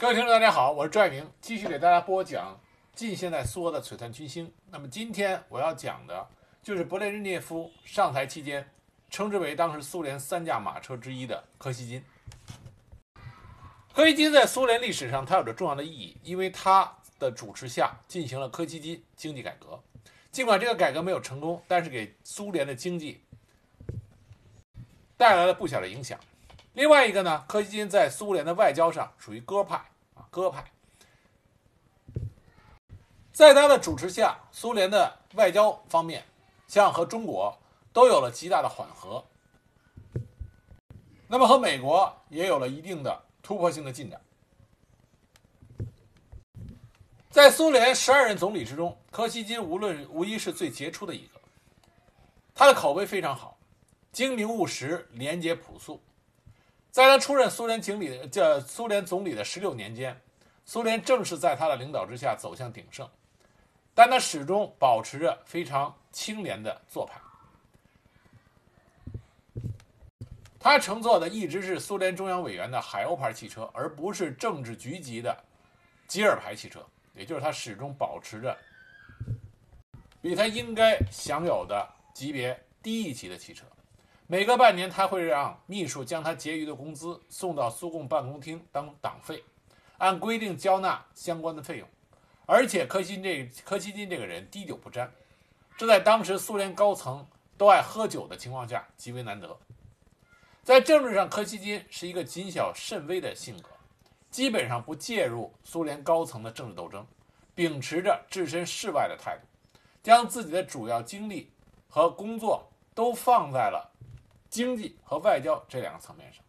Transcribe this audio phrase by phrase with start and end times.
[0.00, 2.58] 各位听众，大家好，我是赵爱明，继续给大家播讲
[2.94, 4.50] 近现代苏俄的璀璨群星。
[4.70, 6.26] 那么今天我要讲的
[6.62, 8.66] 就是勃列日涅夫上台期间，
[9.10, 12.02] 称之为当时苏联三驾马车之一的柯西金。
[13.92, 19.78] 柯西金在苏联历史上它有着重要的意义，因为他的主持下进行了柯西金经济改革。
[20.32, 23.20] 尽管这个改革没有成功，但是给苏联的经济
[25.18, 26.18] 带来了不小的影响。
[26.74, 29.76] 另外一个呢，柯西金在苏联的外交上属于鸽派
[30.14, 30.64] 啊，鸽派。
[33.32, 36.24] 在他的主持下，苏联的外交方面，
[36.68, 37.58] 像和中国
[37.92, 39.24] 都有了极大的缓和，
[41.26, 44.20] 那么和美国也有了一定的突破性的进展。
[47.30, 51.40] 在苏联十二任总理之中，柯西金无论无疑是最杰出的一个，
[52.54, 53.56] 他的口碑非常好，
[54.12, 56.00] 精明务实，廉洁朴素。
[56.90, 60.20] 在他出任苏联经理这苏联总理的十六年间，
[60.64, 63.08] 苏联正是在他的领导之下走向鼎盛，
[63.94, 67.20] 但他始终保持着非常清廉的做派。
[70.58, 75.34] 他乘坐的一直是苏联中央委员的海鸥牌汽车，而不是政治局级的
[76.06, 78.54] 吉尔牌汽车，也就是他始终保持着
[80.20, 83.64] 比他应该享有的级别低一级的汽车。
[84.32, 89.42] 每隔半年，他会让秘书将他结余的工资送到苏共办公厅当党费，
[89.98, 91.88] 按规定交纳相关的费用。
[92.46, 95.12] 而且柯西金这柯西金这个人滴酒不沾，
[95.76, 97.26] 这在当时苏联高层
[97.58, 99.58] 都爱喝酒的情况下极为难得。
[100.62, 103.70] 在政治上，柯西金是一个谨小慎微的性格，
[104.30, 107.04] 基本上不介入苏联高层的政治斗争，
[107.52, 111.50] 秉持着置身事外的态度，将自己的主要精力
[111.88, 113.90] 和工作都放在了。
[114.50, 116.44] 经济和外交这两个层面上，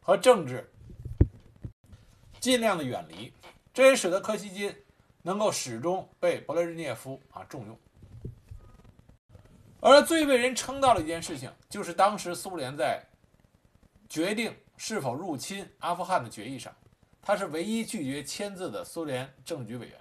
[0.00, 0.68] 和政治
[2.40, 3.32] 尽量的远离，
[3.72, 4.74] 这也使得柯西金
[5.22, 7.78] 能够始终被勃列日涅夫啊重用。
[9.80, 13.02] 而最为人称道的一件事情，就是当时苏联在
[14.08, 16.74] 决定是否入侵阿富汗的决议上，
[17.22, 19.96] 他是唯一拒绝签字的苏联政局委员。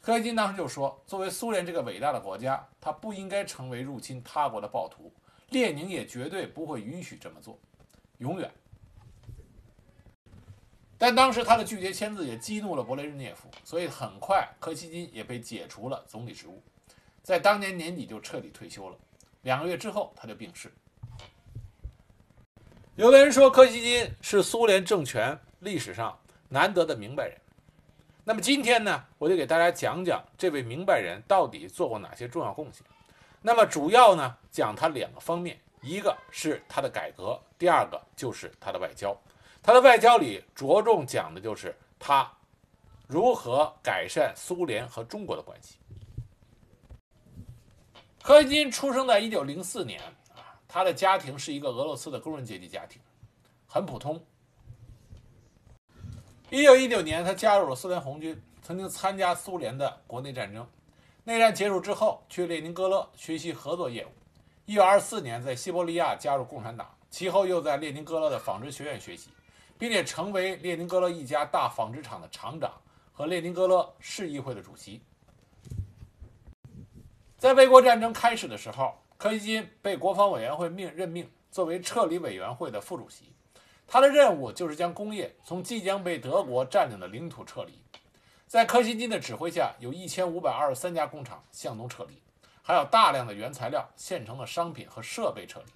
[0.00, 5.10] 柯西金当时就说：“作为苏联这个伟大的国家，他不应该成为入侵他国的暴徒。”
[5.54, 7.58] 列宁也绝对不会允许这么做，
[8.18, 8.52] 永远。
[10.98, 16.62] 但当时他的拒绝签字也激怒了勃列日涅夫，所以很快柯西金也被解除了总理职务，
[17.22, 18.96] 在当年年底就彻底退休了。
[19.42, 20.72] 两个月之后他就病逝。
[22.96, 27.36] 有的人说柯西金是苏联政权历史上难得的明白人，
[28.22, 32.86] 那么今天呢，我就给大家讲讲这位明白人到底做过哪些重要贡献。
[33.46, 39.14] 那么主要呢，讲他两个方面，一个是他的改革，第二个就是他的外交。
[39.62, 42.26] 他的外交里着重讲的就是他
[43.06, 45.76] 如何改善苏联和中国的关系。
[48.22, 50.00] 柯西金出生在一九零四年
[50.34, 52.98] 啊，他的家庭是一个俄罗斯的工人阶级家庭，
[53.66, 54.24] 很普通。
[56.48, 60.66] 一九一九年，他加入了苏联红军，曾经参加苏联的国内战争。
[61.26, 64.10] 内战结束之后，去列宁格勒学习合作业务。
[64.66, 69.30] 一九二四年，在西伯利亚加入共产党，其后又在列宁格勒的纺织学院学习，
[69.78, 72.70] 并且成为列宁格勒一家大纺织厂的厂长
[73.10, 75.00] 和列宁格勒市议会的主席。
[77.38, 83.32] 在卫国战争开始的时候，柯西金被国防委员会命任命作为撤离委员会的副主席，
[83.86, 87.72] 他的任务就是将工业从即将被德国占领的领土撤离。
[88.54, 92.22] 在柯西金的指挥下，有一千五百二十三家工厂向东撤离，
[92.62, 95.72] 还有大量的原材料、现成的商品和设备撤离。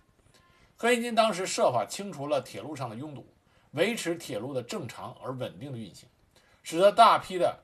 [0.77, 3.27] 柯西金当时设法清除了铁路上的拥堵，
[3.72, 6.09] 维持铁路的正常而稳定的运行，
[6.62, 7.59] 使得大批的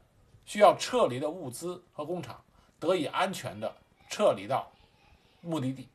[0.45, 2.43] 需要撤离的物资和工厂
[2.81, 3.73] 得以安全地
[4.11, 4.69] 撤离到
[5.43, 5.89] 目的地。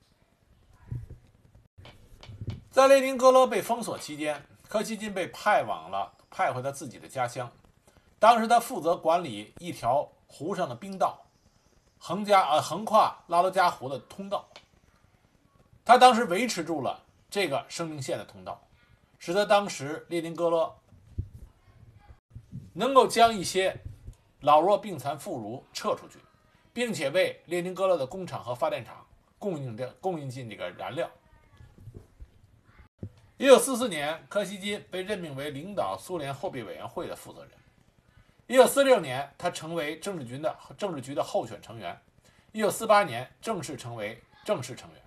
[2.72, 7.52] 在列宁格勒被封锁期间，柯西金被派往了派回他自己的家乡。
[8.20, 11.18] 当时他负责管理一条湖上的冰道，
[11.98, 14.46] 横加呃横跨拉罗加湖的通道。
[15.86, 18.62] 他当时维持住了这个生命线的通道，
[19.18, 20.76] 使得当时列宁格勒
[22.74, 23.76] 能够将一些
[24.42, 26.20] 老弱病残妇孺撤出去，
[26.74, 29.06] 并且为列宁格勒的工厂和发电厂
[29.40, 31.10] 供应的供应进这个燃料。
[33.38, 37.52] 一九四四年，柯西金被任命为领导苏联货币委员会的负责人。
[38.50, 41.96] 一九四六年，他成为政治局的政治局的候选成员。
[42.52, 45.00] 一九四八年，正式成为正式成员。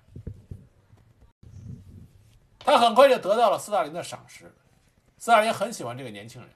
[2.61, 4.55] 他很快就得到了斯大林的赏识，
[5.19, 6.49] 斯大林很喜欢这个年轻人。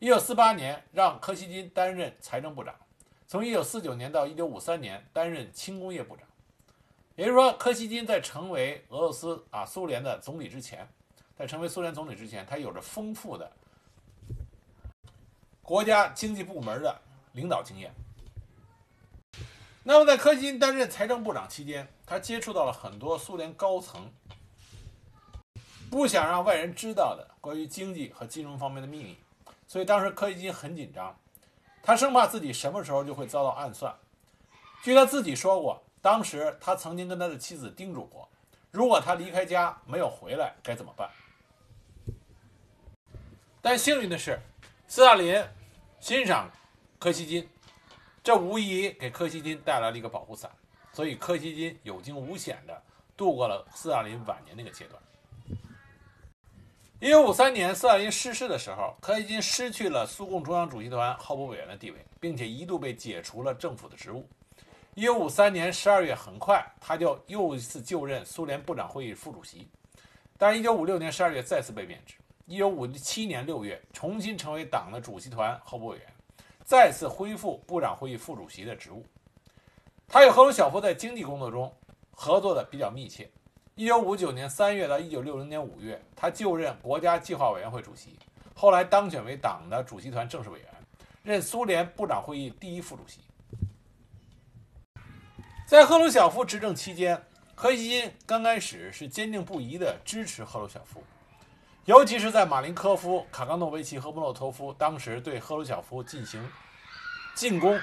[0.00, 2.74] 一九四八年让柯西金担任财政部长，
[3.28, 6.26] 从一九四九年到一九五三年担任轻工业部长。
[7.14, 10.84] 也就是说，柯西金在成为俄罗斯啊苏联的总理之前，
[11.38, 13.48] 在成为苏联总理之前，他有着丰富的
[15.64, 17.00] 国家经济部门的
[17.32, 17.92] 领导经验。
[19.82, 24.12] 那么，在柯西金担任财政部长期间，他接触到了很多苏联高层
[25.90, 29.18] 不想让外人知道的关于经济和金融方面的秘密，
[29.66, 31.18] 所以当时柯西金很紧张，
[31.82, 33.92] 他生怕自己什么时候就会遭到暗算。
[34.84, 35.82] 据他自己说过。
[36.04, 38.28] 当时他曾经跟他的妻子叮嘱过，
[38.70, 41.08] 如果他离开家没有回来该怎么办。
[43.62, 44.38] 但幸运的是，
[44.94, 45.44] 斯大林
[45.98, 46.48] 欣赏
[47.00, 47.48] 柯西金，
[48.22, 50.48] 这无疑给柯西金带来了一个保护伞，
[50.92, 52.82] 所以柯西金有惊无险地
[53.16, 55.02] 度过了斯大林晚年那个阶段。
[57.00, 64.24] 一九五三年，斯大林逝世的时候，柯西金失去了苏共中央主席团候补委员的地位，并且一度被解除了政府的职务。
[64.94, 69.68] 一九五三年十二月，很快他就又一次就任苏联部长会议副主席，
[70.38, 72.14] 但是，一九五六年十二月再次被免职。
[72.46, 76.06] 一九五七年六月，重新成为党的主席团候补委员，
[76.62, 79.04] 再次恢复部长会议副主席的职务。
[80.06, 81.74] 他与赫鲁晓夫在经济工作中
[82.10, 83.30] 合作的比较密切。
[83.74, 88.18] 一九五九年三月到一九六零年五月，他就任国家计划委员会主席，
[88.54, 90.68] 后来当选为党的主席团正式委员，
[91.22, 93.20] 任苏联部长会议第一副主席。
[95.66, 97.20] 在赫鲁晓夫执政期间，
[97.54, 101.02] 柯西金刚开始是坚定不移地支持赫鲁晓夫，
[101.86, 106.50] 尤其是在马林科夫、卡冈诺维奇和莫洛托夫当时对赫鲁晓夫进行
[107.34, 107.78] 进攻，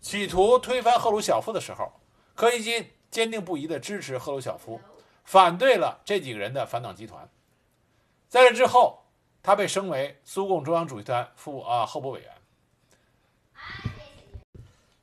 [0.00, 1.92] 企图推翻赫鲁晓夫的时候，
[2.34, 4.80] 柯西金坚定不移地支持赫鲁晓夫，
[5.22, 7.28] 反对了这几个人的反党集团。
[8.28, 9.04] 在这之后，
[9.44, 12.32] 他被升为苏共中央主席团副啊候补委员。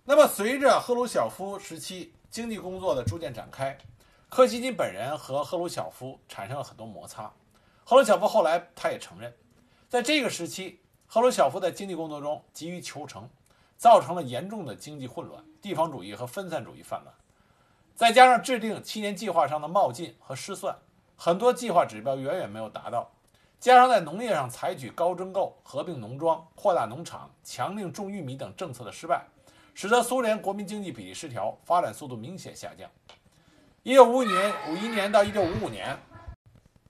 [0.04, 3.78] 那么，随着赫鲁晓夫时期经济工作的逐渐展开，
[4.28, 7.32] 柯西金本人和赫鲁晓夫产生了很多摩擦。
[7.88, 9.32] 赫鲁晓夫后来他也承认，
[9.88, 13.30] 在这个时期，赫鲁晓夫在经济工作中急于求成，
[13.78, 17.14] 造成了严重的经济混乱，地方主义和分散主义泛滥。
[17.96, 20.76] 再加上制定七年计划上的冒进和失算，
[21.16, 23.08] 很多计划指标远远没有达到。
[23.60, 29.24] 加上在农业上采取高征购、合并农庄、扩大农场、强令种玉米等政策的失败。
[29.76, 32.90] 使得苏联国民经济比例失调，发展速度明显下降。
[33.84, 35.96] 一九五五年、五一年到一九五五年，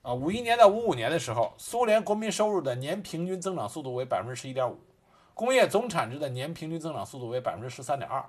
[0.06, 4.78] 啊，五一年到五五年的时候，苏联国民收入的年平均增长速度为百分之十一点五，
[5.34, 8.24] 工业总产值的年平均增长速度为百分之十三点二。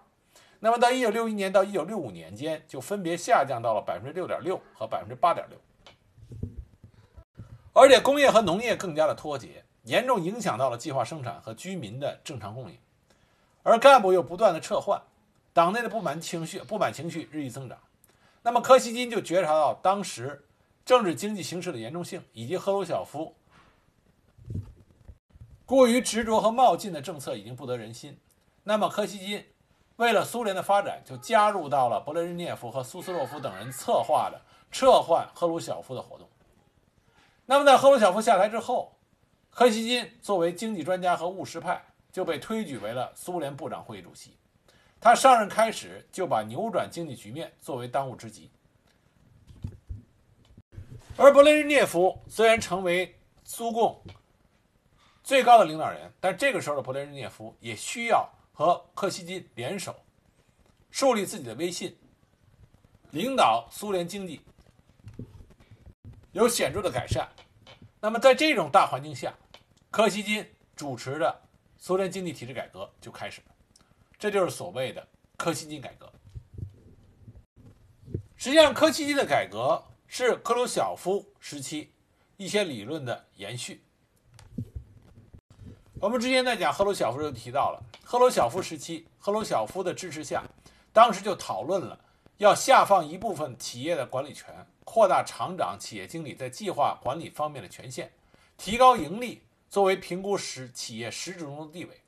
[0.59, 5.59] 那么到一九六一年到一九六五年间，就分别下降到了百分之六点六和百分之八点六。
[7.73, 12.77] 而且工业和农业更加的脱节，严重影响到了计划生产和居民的正常供应。
[13.61, 14.99] 而干部又不断的撤换，
[15.53, 17.77] 党内的不满情绪不满情绪日益增长。
[18.41, 20.43] 那么柯西金就觉察到当时
[20.87, 23.35] 政治经济形势的严重性，以及赫鲁晓夫
[25.65, 28.17] 过于执着和冒进的政策已经不得人心。
[28.63, 29.45] 那么柯西金
[29.97, 34.41] 为了苏联的发展，就加入到了勃列日涅夫和苏斯洛夫等人策划的
[34.71, 36.27] 撤换赫鲁晓夫的活动。
[37.45, 38.97] 那么在赫鲁晓夫下台之后，
[39.51, 41.83] 柯西金作为经济专家和务实派。
[42.09, 44.35] 就被推举为了苏联部长会议主席。
[44.99, 48.49] 他上任开始就把扭转经济局面作为当务之急。
[51.17, 53.99] 而勃列日涅夫虽然成为苏共
[55.23, 59.95] 最高的领导人，但这个时候的勃列日涅夫也需要和柯西金联手，
[60.91, 61.97] 树立自己的威信，
[63.11, 64.41] 领导苏联经济
[66.33, 67.27] 有显著的改善。
[67.99, 69.33] 那么在这种大环境下，
[69.89, 70.45] 柯西金
[70.75, 71.41] 主持的。
[71.79, 73.55] 苏联经济体制改革就开始了，
[74.17, 75.07] 这就是所谓的
[75.37, 76.11] 柯西金改革。
[78.35, 81.91] 实际上，柯西金的改革是克鲁晓夫时期
[82.37, 83.83] 一些理论的延续。
[85.99, 90.43] 我们之前在讲赫鲁晓夫时候提到了，赫鲁晓夫时期，赫鲁晓夫的支持下，
[90.93, 91.99] 当时就讨论了
[92.37, 98.09] 要下放一部分企业的管理权，扩大厂长、企业经理在计划管理方面的权限，
[98.57, 99.41] 提高盈利。
[99.69, 102.01] 作为评估实企业实质中的地位，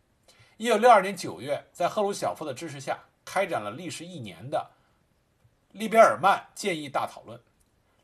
[0.56, 4.72] 一九六二年九月，在赫鲁晓夫的支持下，开展了历时一年的
[5.74, 7.38] 利别尔曼建议大讨论。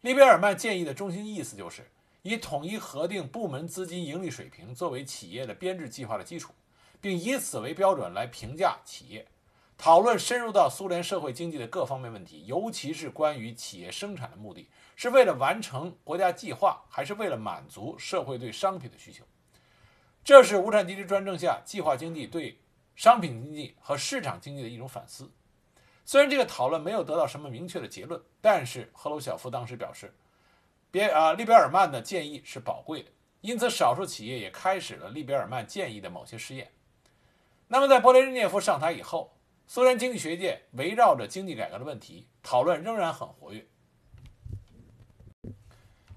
[0.06, 1.90] 利别尔曼建议的中心意思就是
[2.22, 6.54] 以统一核定部门资金盈利水平作为企业的编制计划的基础，
[7.02, 9.26] 并以此为标准来评价企业。
[9.76, 19.26] 讨论深入到苏联社会经济的各方面问题，尤其是关于企业生产的目的是为了完成国家计划，还是为了满足社会对商品的需求。
[20.24, 22.60] 这是无产阶级专政下计划经济对
[22.96, 25.32] 商品经济和市场经济的一种反思。
[26.08, 30.14] 虽然这个讨论没有得到什么明确的结论，但是赫鲁晓夫当时表示，
[30.92, 33.10] 别啊，利比尔曼的建议是宝贵的，
[33.42, 36.72] 因此少数企业也开始了利比尔曼建议的某些试验。
[37.68, 39.34] 那么，在勃列日涅夫上台以后，
[39.66, 43.66] 苏联经济学界围绕着经济改革的问题讨论仍然很活跃。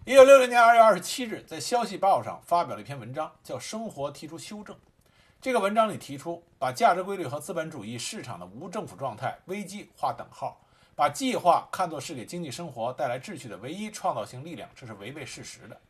[0.04, 4.76] 一九六零年二月二十七日，在《消息报》上发表了一篇文章，叫《生活提出修正》。
[5.40, 10.60] 这个文章里提出，把价值规律和资本主义市场的无政府状态危机划等号，
[10.96, 15.80] 把计划看作是给经济生活带来秩序的唯一创造性力量，这是违背事实的。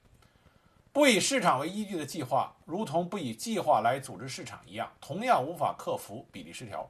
[0.93, 6.87] 不以市场为依据的计划，如同不以计划来组织市场一样，同样无法克服比例失调。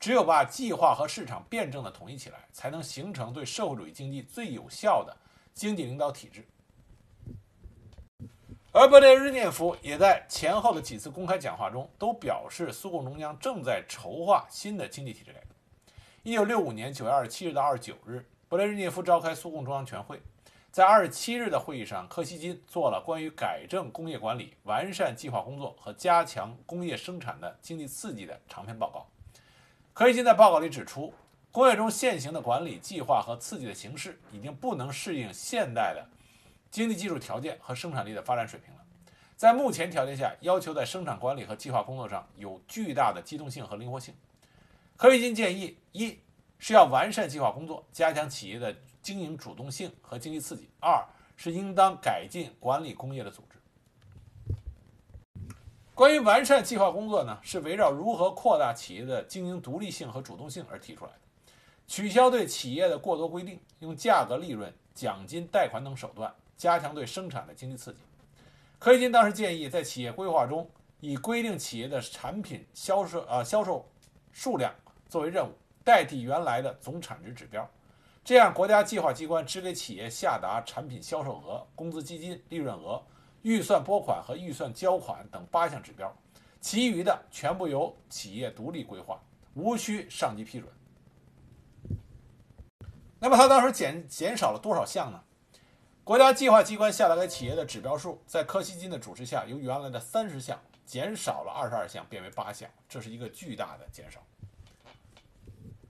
[0.00, 5.16] 只有把计划和市场辩证的统一起来，才能形成对社会主义经济最有效的
[5.54, 6.44] 经济领导体制。
[8.72, 15.46] 而勃列日涅夫也在前后的几次公开讲话中都表示，苏共中央正在筹划新的经济体制改革。
[16.22, 20.22] 一九六五年九月二十七日到二十九日，勃列日涅夫召开苏共中央全会，
[20.70, 29.04] 在二十七日的会议上，柯西金做了关于改正工业管理、完善计划工作和加强工业生产的经济刺激的长篇报告。
[29.92, 31.12] 柯西金在报告里指出，
[31.50, 36.06] 工业中现行的管理、计划和刺激的形式已经不能适应现代的。
[36.70, 38.80] 经济技术条件和生产力的发展水平了，
[39.36, 44.14] 在目前条件下，要求在生产管理和计划工作上有巨大的机动性和灵活性。
[44.96, 46.16] 柯西金建议：一
[46.58, 48.72] 是要完善计划工作，加强企业的
[49.02, 51.04] 经营主动性和经济刺激；二
[51.36, 53.58] 是应当改进管理工业的组织。
[55.94, 61.18] 关于完善计划工作呢，是围绕如何扩大企业的经营独立性和主动性而提出来的，
[61.86, 66.32] 取消对企业的过多规定，用价格、利润、奖金、贷款等手段。
[66.60, 68.00] 加强对生产的经济刺激。
[68.78, 73.90] 柯西金当时建议，在企业规划中，以规定企业的产品销售呃销售
[74.30, 74.70] 数量
[75.08, 75.52] 作为任务，
[75.82, 77.66] 代替原来的总产值指标。
[78.22, 83.02] 这样，国家计划机关只给企业下达产品销售额、工资基金、利润额、
[83.40, 86.14] 预算拨款和预算交款等八项指标，
[86.60, 89.18] 其余的全部由企业独立规划，
[89.54, 90.70] 无需上级批准。
[93.18, 95.22] 那么，他当时减减少了多少项呢？
[96.10, 104.18] 国家计划机关下达给企业的指标数，在柯西金的主持下，由原来的三十项减少了二十二项，变为八项，这是一个巨大的减少。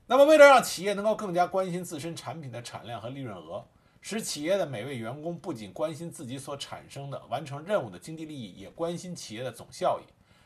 [0.06, 3.64] 那么，为了让企业能够更加关心自身产品的产量和利润额，
[4.02, 10.04] 使企业的每位员工不仅关心自己所产生的完成任务的经济利益，也关心企业的总效益，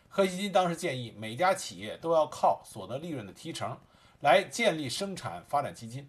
[0.09, 3.77] 柯西金当时建议，每家企业都要靠所得利润的提成
[4.21, 6.09] 来建立生产发展基金。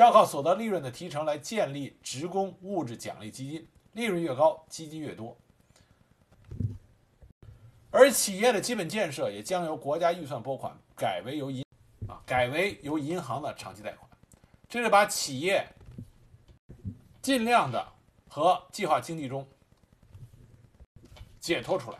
[0.00, 5.36] 要靠所得利润的提成来建立职工物质奖励基金，利润越高，基金越多。
[7.90, 11.62] 而企业的基本建设也将由国家预算拨款改为由银
[12.08, 14.10] 啊改为由银行的长期贷款，
[14.70, 15.68] 这是把企业
[17.20, 17.86] 尽量的
[18.26, 19.46] 和计划经济中
[21.38, 21.98] 解脱出来。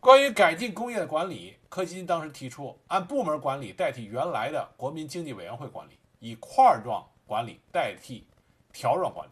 [0.00, 7.06] 关于改进工业的管理，柯基金当时提出按部门管理代替原来的国民经济委员会管理，以块状。
[7.30, 8.26] 管理代替
[8.72, 9.30] 条状管理，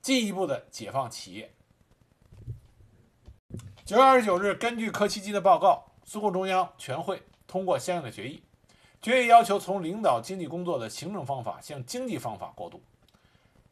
[0.00, 1.54] 进一步的解放企业。
[3.84, 8.42] 九月二十九日，根据柯西金的报告，苏共中央全会通过相应的决议。
[9.00, 12.82] 决议要求从领导经济工作的行政方法向经济方法过渡，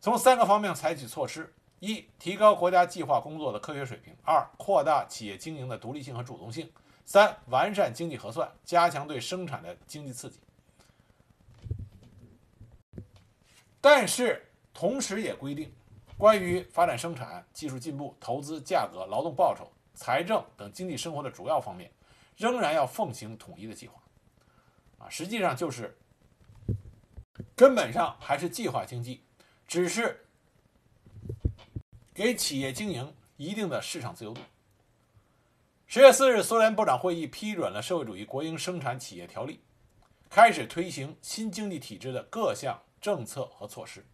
[0.00, 6.68] 从三个方面采取措施：一、提高国家计划工作的科学水平；二、扩大企业经营的独立性和主动性；
[7.04, 10.38] 三、完善经济核算，加强对生产的经济刺激。
[13.80, 15.72] 但是，同时也规定，
[16.18, 21.90] 关于发展生产、技术进步、投资、价格、劳动报酬、财政等经济生活的主要方面，
[22.36, 24.00] 仍然要奉行统一的计划。
[24.98, 25.96] 啊，实际上就是
[27.56, 29.24] 根本上还是计划经济，
[29.66, 30.26] 只是
[32.12, 34.42] 给企业经营一定的市场自由度。
[35.86, 39.60] 十月四日，苏联部长会议批准了社会主义国营生产企业条例，
[40.28, 42.78] 开始推行新经济体制的各项。
[43.00, 44.04] 政策和措施。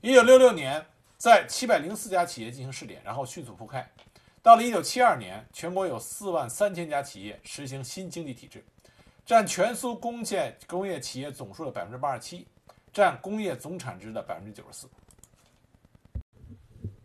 [0.00, 0.84] 一九六六年，
[1.18, 3.88] 在七百零四家企业进行试点，然后迅速铺开。
[4.42, 8.64] 到了一九七二年，全国有四万三千家企业实行新经济体制，
[9.24, 12.46] 占全苏工建工业企业总数的百分之八十七，
[12.92, 14.88] 占工业总产值的百分之九十四。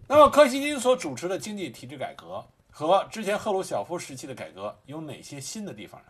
[0.07, 6.07] 那么，柯西金所主持的经济体制改革和之前赫鲁晓夫时期的改革有哪些新的地方呢？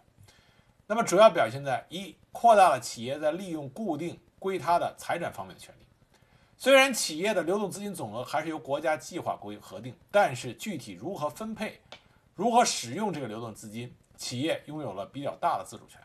[0.92, 5.86] 那么主要表现在一扩大了企业在利用固定归他的财产方面的权利。
[6.58, 11.80] 虽然企业的流动资金总额还是由国家计划规核定，但是具体如何分配、
[12.36, 15.98] 如何使用这个流动资金，企业拥有了比较大的自主权。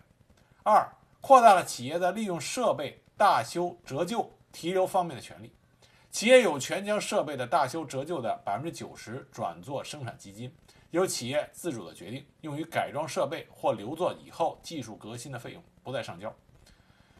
[0.63, 0.89] 二、
[1.21, 5.53] 扩大了企业在利用设备大修、折旧、提留方面的权利。
[6.13, 10.55] 企业有权将设备的大修、折旧的百分之九十转作生产基金，
[10.97, 16.35] 由企业自主的决定，用于改装设备或留作以后技术革新的费用，不再上交。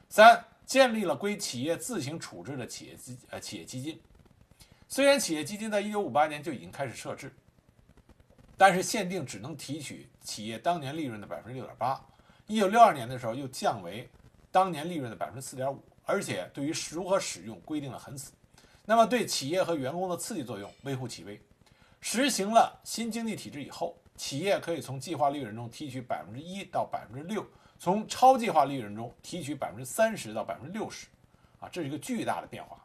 [0.09, 4.01] 三、建立了归企业自行处置的企业基呃企业基金。
[4.89, 7.31] 虽然企业基金在一九五八年就已经开始设置，
[8.57, 12.01] 但是限定只能提取企业当年利润的百分之六点八。
[12.47, 14.09] 一九六二年的时候又降为
[14.51, 18.33] 当年利润的百分之四点五，而且对于如何使用规定的很死。
[18.85, 21.39] 那么，对企业和员工的刺激作用微乎其微。
[22.01, 27.45] 实行了新经济体制以后，企业可以从计划利润中提取百分之一到百分之六，
[27.79, 31.07] 从超计划利润中提取百分之三十到百分之六十，
[31.59, 32.83] 啊，这是一个巨大的变化。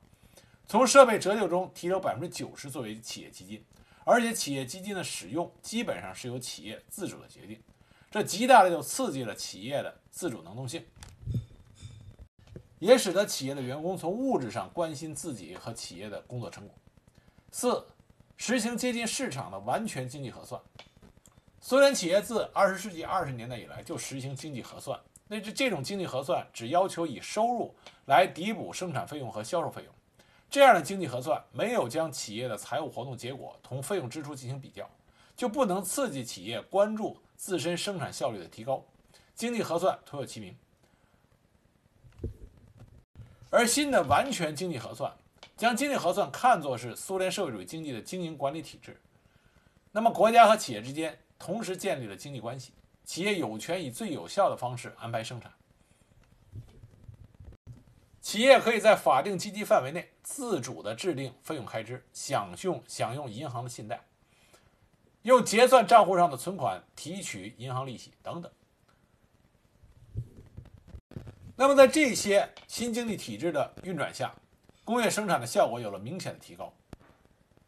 [0.67, 3.63] 从设备折旧中提留百分之九十作为企业基金，
[4.05, 7.61] 而且企业基金的使用基本上是由企业自主的决定，
[8.09, 10.85] 这极大的就刺激了企业的自主能动性。
[12.79, 16.75] 也使得企业的员工从物质上关心自己和企业的工作成果。
[17.51, 17.85] 四、
[18.41, 20.59] 实行接近市场的完全经济核算。
[21.59, 29.93] 苏联企业自二十世纪二十年代以来就实行经济核算，那这这种经济核算只要求以收入来抵补生产费用和销售费用。
[30.49, 34.89] 这样的经济核算没有将企业的财务活动结果同费用支出进行比较，
[35.37, 38.83] 就不能刺激企业关注自身生产效率的提高。
[39.35, 40.57] 经济核算徒有其名。
[43.51, 45.13] 而新的完全经济核算，
[45.61, 48.99] 将经济核算看作是苏联社会主义经济的经营管理体制。
[49.91, 52.73] 那么，国家和企业之间同时建立了经济关系，
[53.05, 55.53] 企业有权以最有效的方式安排生产。
[58.21, 64.01] 企业可以在法定经济范围内自主的制定费用开支，享用享用银行的信贷，
[65.21, 68.51] 用结算账户上的存款提取银行利息等等。
[71.55, 74.33] 那么，在这些新经济体制的运转下，
[74.83, 76.73] 工业生产的效果有了明显的提高。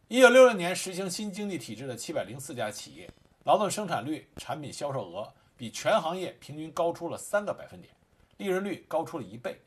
[0.08, 3.10] 一九六六年实行新经济体制的七百零四家企业，
[3.45, 7.93] 劳动生产率、产品销售额比全行业平均高出了三个百分点，
[8.38, 9.60] 利润率高出了一倍。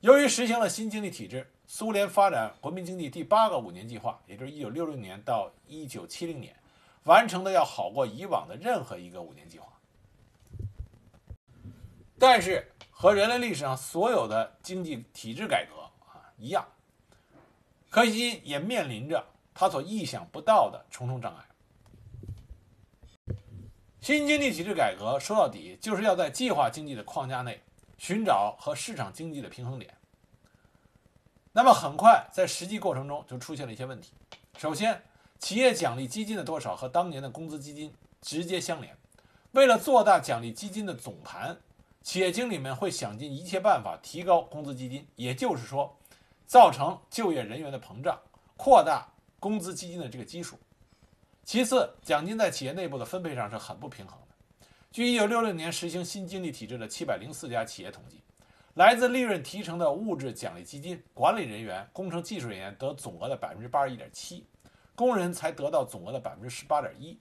[0.00, 6.54] 由于实行了新经济体制，苏联发展国民经济第八个五年计划，也就是一九六六年到一九七零年，
[7.04, 9.66] 完成的要好过以往的任何一个五年计划。
[12.18, 15.83] 但是和人类历史上所有的经济体制改革
[16.36, 16.66] 一样，
[17.90, 21.44] 柯西金也面临着他所意想不到的重重障碍。
[24.00, 27.62] 新经济体制改革说到底就是要在计划经济的框架内
[27.96, 29.94] 寻找和市场经济的平衡点。
[31.52, 34.12] 那么很快在实际过程中就出现了一些问题。
[34.58, 35.02] 首先，
[35.38, 38.96] 企业奖励基金的多少和当年的工资基金直接相连，
[39.52, 41.56] 为了做大奖励基金的总盘。
[42.02, 45.96] 企业经理们会想尽一切办法提高工资基金，也就是说，
[46.46, 48.18] 造成就业人员的膨胀，
[48.56, 49.06] 扩大
[49.40, 50.58] 工资基金的这个基数。
[51.44, 54.66] 其次，奖金在企业内部的分配上是很不平衡的。
[54.90, 58.22] 据1966年实行新经济体制的704家企业统计，
[58.74, 64.42] 来自利润提成的物质奖励基金，管理人员、工程技术人员得总额的81.7%，
[64.94, 67.16] 工人才得到总额的18.1%。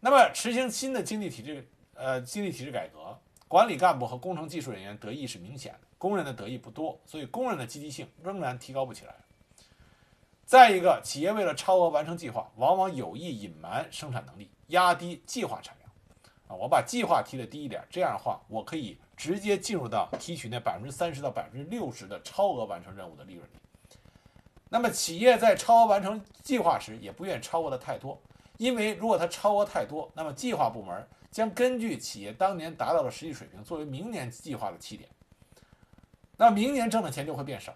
[0.00, 3.18] 那么，实行新的经济体制，呃，经济体制改革。
[3.48, 9.14] 管理干部和工程技术人员得益是明显的，工人的得益不多，所以工人的积极性仍然提高不起来。
[10.46, 15.90] 再一个，企业为了超额完成计划，往往有意隐瞒生产能力，压低计划产量。
[16.48, 23.58] 啊，我把计划提的低一点，这样的话，我可以直接进入到提取那百分之三十到百分之六十的超额完成任务的利润里。
[24.70, 28.18] 那么，企业在超额完成计划时，也不愿超额的太多，
[28.56, 31.06] 因为如果它超额太多，那么计划部门。
[31.30, 35.08] 将根据企业当年达到的实际水平作为明年计划的起点，
[36.40, 37.74] 那明年挣的钱就会变少。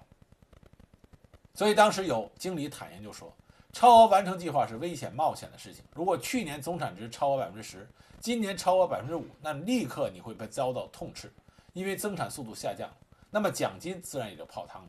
[1.52, 3.30] 所以当时有经理坦言就说
[3.74, 5.84] ：“超额完成计划是危险冒险的事情。
[5.94, 7.86] 如果去年总产值超额百分之十，
[8.20, 11.30] 今年超额百分之五，那立刻你会被遭到痛斥，
[11.74, 12.90] 因为增产速度下降，
[13.30, 14.88] 那么奖金自然也就泡汤了。”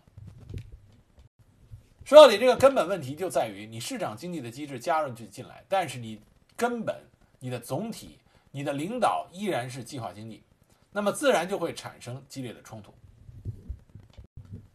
[2.06, 6.22] 说到底，这个根本问题就在于你市场经济的机制加入去进来，但是你
[6.56, 6.96] 根本
[7.40, 8.20] 你的总体。
[8.52, 10.42] 你的领导依然是计划经济，
[10.94, 12.94] 那么自然就会产生激烈的冲突。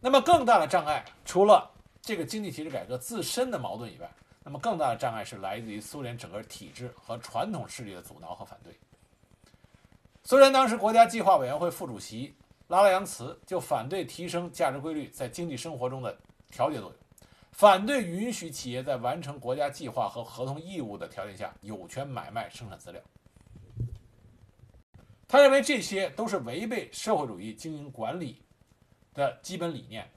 [0.03, 1.69] 那么更大的障碍，除了
[2.01, 4.11] 这个经济体制改革自身的矛盾以外，
[4.43, 8.75] 那么更大的障碍是来自于苏联整个体制和传统势力的阻挠和反对。
[10.23, 12.35] 苏联当时国家计划委员会副主席
[12.67, 16.17] 拉拉扬茨就反对提升价值规律在经济生活中的
[16.49, 16.95] 调节作用，
[17.51, 22.99] 反对允许企业在完成国家计划和合同义务的条件下有权买卖生产资料。
[25.27, 28.41] 他认为这些都是违背社会主义经营管理
[29.13, 30.09] 的基本理念。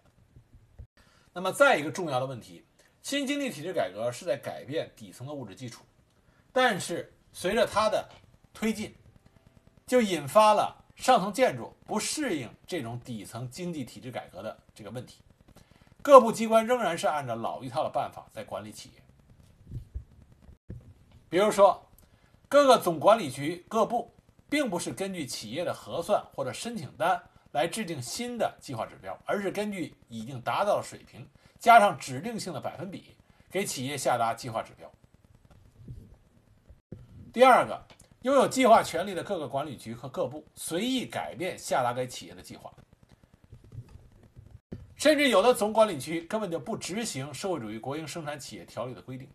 [1.33, 2.65] 那么，再一个重要的问题，
[3.03, 5.85] 新经济体制改革是在改变底层的物质基础，
[6.53, 8.09] 但是随着它的
[8.53, 8.95] 推进，
[9.87, 15.23] 就引发了上层建筑不适应这种底层经济体制改革的这个问题。
[16.01, 20.77] 各部机关仍然是按照老一套的办法在管理企业，
[21.29, 21.87] 比如说，
[22.49, 24.11] 各个总管理局各部。
[24.47, 27.21] 并不是根据企业的核算或者申请单
[27.55, 31.25] 来制定新的计划指标，而是根据已经达到的水平，
[31.57, 33.17] 加上指定性的百分比，
[33.49, 34.91] 给企业下达计划指标。
[37.33, 37.81] 第二个，
[38.23, 42.73] 拥有计划权力的各个管理局和各部随意改变下达给企业的计划，
[44.97, 49.29] 甚至有的总管理局根本就不执行社会主义国营生产企业条例的规定，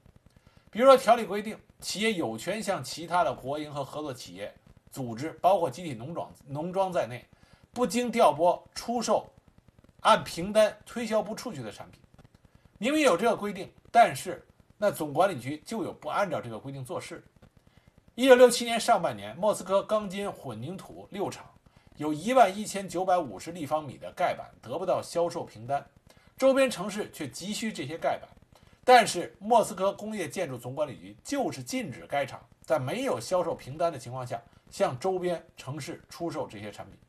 [0.70, 4.54] 比如说条例规定，企业有权向其他的国营和合作企业。
[4.92, 7.24] 组织包括集体农庄、农庄在内，
[7.72, 9.30] 不经调拨出售，
[10.02, 12.02] 按凭单推销不出去的产品，
[12.78, 14.46] 明明有这个规定，但是
[14.78, 17.24] 那总管理局就有不按照这个规定做事。
[18.16, 21.46] 一九六七年上半年，莫斯科钢筋混凝土六厂
[21.98, 25.86] 有一万一千九百五十立方米的盖板得不到销售凭单，
[26.38, 28.28] 周边城市却急需这些盖板，
[28.84, 34.42] 但是莫斯科工业建筑总管理局就是禁止该厂在没有销售凭单的情况下。
[34.72, 37.00] 向周边城市出售这些产品，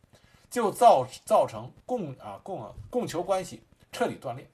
[0.50, 4.50] 就造造成供啊供供求关系彻底断裂。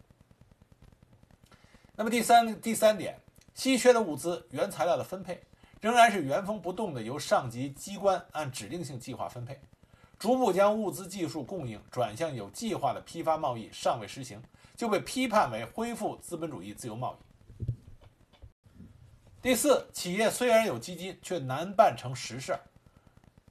[1.94, 3.18] 那么第三第三点，
[3.54, 5.42] 稀缺的物资原材料的分配
[5.80, 9.59] 仍然是原封不动的由上级机关按指定性计划分配，
[10.18, 14.42] 逐步将物资技术供应转向有计划的批发贸易尚未实行，
[14.76, 17.26] 就被批判为恢复资本主义自由贸易。
[19.40, 22.59] 第四，企业虽然有基金，却难办成实事。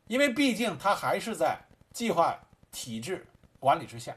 [0.08, 1.58] 因为毕竟它还是在
[1.96, 2.38] 计划
[2.74, 3.26] 体制
[3.58, 4.14] 管理之下。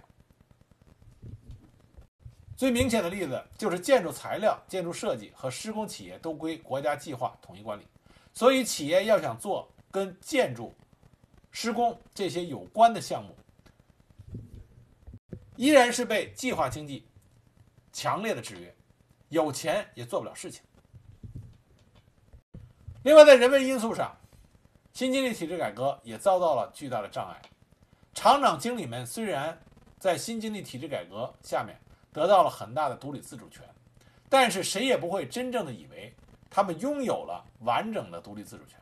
[2.57, 7.87] 最明显的例子就是建筑材料、建筑设计和施工企业都归国家计划统一管理，
[8.35, 10.75] 所以企业要想做跟建筑、
[11.53, 13.33] 施工这些有关的项目，
[15.55, 17.07] 依然是被计划经济
[17.93, 18.75] 强烈的制约，
[19.29, 20.65] 有钱也做不了事情。
[23.05, 24.13] 另外，在人为因素上。
[24.95, 27.41] 新经济体制改革也遭到了巨大的障碍，
[28.19, 29.57] 厂长经理们虽然
[29.97, 31.79] 在新经济体制改革下面
[32.13, 33.63] 得到了很大的独立自主权，
[34.29, 36.13] 但是谁也不会真正的以为
[36.51, 38.77] 他们拥有了完整的独立自主权，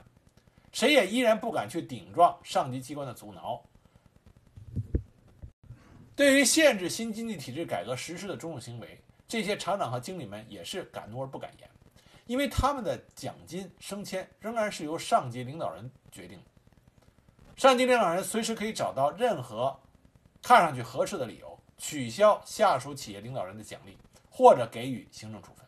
[0.73, 3.63] 谁也依然不敢去顶撞上级机关的阻挠。
[6.15, 11.69] 对于限制新经济体制改革实施的种种行为，这些厂长和经理们也是敢怒而不敢言。
[12.25, 16.45] 因为他们的奖金升迁仍然是由上级领导人决定的，
[17.57, 19.75] 上级领导人随时可以找到任何
[20.43, 23.97] 看上去合适的理由，取消下属企业领导人的奖励，
[24.31, 25.65] 或者给予行政处分。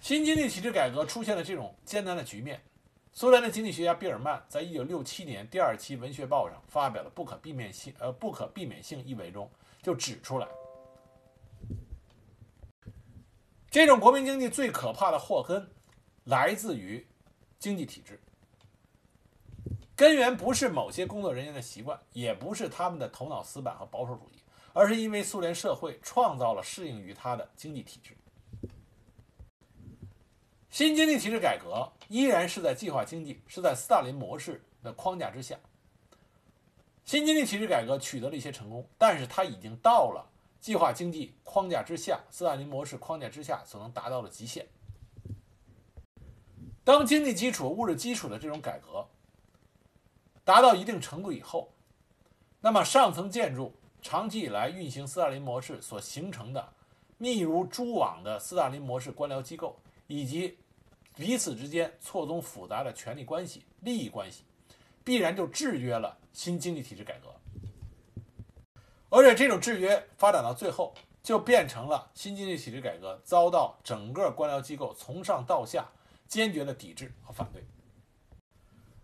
[0.00, 2.62] 新经济体制改革出现了这种艰难的局面，
[3.12, 9.50] 苏联的经济学家比尔曼在一九六七年第二期《文学报》上发表了《不可避免性》呃不可避免性意味中
[9.82, 10.48] 就指出来。
[13.70, 15.68] 这种国民经济最可怕的祸根，
[16.24, 17.06] 来自于
[17.58, 18.18] 经济体制。
[19.96, 24.36] 根源不是某些工作人员的习惯，也不是他们的头脑死板和保守主义，
[24.74, 28.14] 而是因为苏联社会创造了适应于它的经济体制。
[30.68, 35.58] 新经济体制改革依然是在计划经济，是在斯大林模式的框架之下。
[37.06, 40.30] 新经济体制改革取得了一些成功，但是它已经到了。
[40.58, 44.66] 计划经济框架之下，斯大林模式框架之下所能达到的极限。
[46.82, 49.06] 当经济基础、物质基础的这种改革
[50.46, 51.72] 达到一定程度以后，
[52.60, 56.72] 那么上层建筑长期以来运行斯大林模式所形成的
[57.18, 60.56] 密如蛛网的斯大林模式官僚机构，以及
[61.16, 64.44] 彼此之间错综复杂的权力关系、利益关系，
[65.02, 67.34] 必然就制约了新经济体制改革。
[69.08, 75.84] 而且这种制约发展到最后，就变成了新经济体制改革遭到整个官僚机构从上到下
[76.28, 77.64] 坚决的抵制和反对。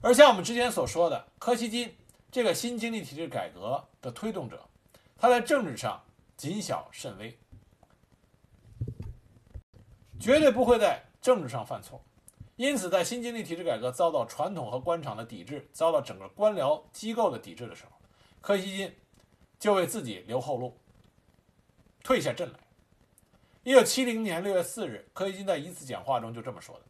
[0.03, 1.97] 而像我们之前所说的，柯西金
[2.31, 4.69] 这个新经济体制改革的推动者，
[5.17, 6.03] 他在政治上
[6.37, 7.39] 谨小慎微，
[10.19, 12.03] 绝对不会在政治上犯错，
[12.57, 17.93] 因此，在新经济体制改革遭到传统和官场的抵制，遭到整个官僚机构的抵制的时候，
[18.41, 18.93] 柯西金
[19.61, 20.77] 就为自己留后路，
[22.03, 22.59] 退下阵来。
[23.63, 26.83] 一九七零年六月四日，柯西金在一次讲话中就这么说的：“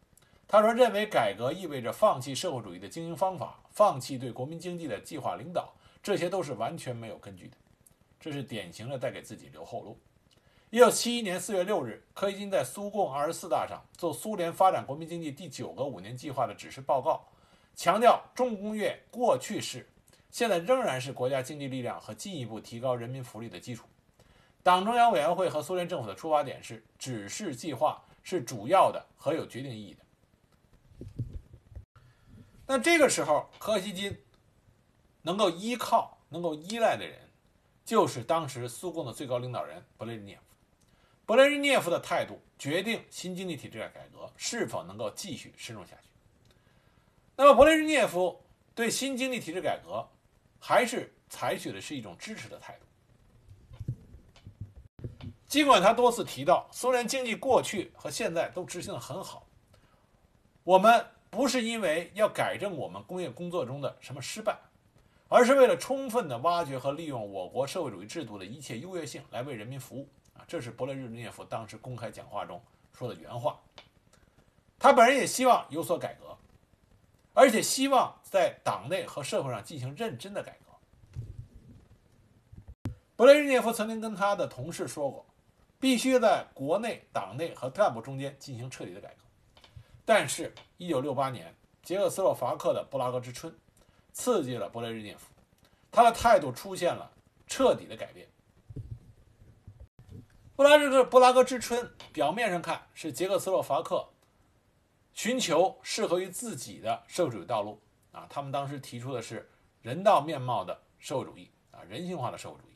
[0.53, 7.57] 他说，认为改革意味着放弃社会主义的经营方法，放弃对国民经济的计划领导，这些都是完全没有根据的。
[8.19, 9.97] 这是典型的在给自己留后路。”
[10.69, 17.25] 一九七一年四月六日，柯西金在苏共二十四大上做苏联发展国民经济第九个五年计划的指示报告，
[17.73, 19.89] 强调重工业过去式，
[20.29, 23.87] 现在仍然是国家经济力量和进一步提高人民福利的基础。
[24.61, 30.02] 党中央委员会和苏联政府的出发点是指示计划是主要的和有决定意义的。
[32.65, 34.17] 那这个时候，柯西金
[35.21, 37.19] 能够依靠、能够依赖的人，
[37.83, 40.41] 就是当时苏共的最高领导人勃列日涅夫。
[41.25, 46.09] 勃列日涅夫的态度决定新经济体制的改革是否能够继续深入下去。
[47.35, 48.43] 那么，勃列日涅夫
[48.75, 50.05] 对新经济体制改革
[50.59, 52.85] 还是采取的是一种支持的态度。
[55.47, 59.47] 尽管他多次提到苏联经济过去和现在都执行的很好，
[60.63, 64.55] 我们不是因为要改正我们工业工作中的什么失败，
[65.27, 70.07] 而是为了充分的挖掘和利用我国社会主义制度的一切优越性来为人民服务。
[70.35, 72.61] 啊，这是勃列日涅夫当时公开讲话中
[72.95, 73.59] 说的原话。
[74.77, 76.37] 他本人也希望有所改革，
[77.33, 80.71] 而且希望在党内和社会上进行认真的改革。
[83.17, 85.25] 勃列日涅夫曾经跟他的同事说过，
[85.79, 89.22] 必须在国内、党内和干部中间进行彻底的改革。
[90.05, 93.53] 但是，1968年捷克斯洛伐克的布拉格之春
[94.11, 95.27] 刺激了勃列日涅夫，
[95.91, 97.11] 他的态度出现了
[97.47, 98.27] 彻底的改变。
[100.55, 104.07] 布拉日格布拉格之春表面上看是捷克斯洛伐克
[105.13, 109.49] 寻求适合于自己的社会主义道路啊，他们当时提出的是
[109.81, 112.73] 人道面貌的社会主义啊，人性化的社会主义。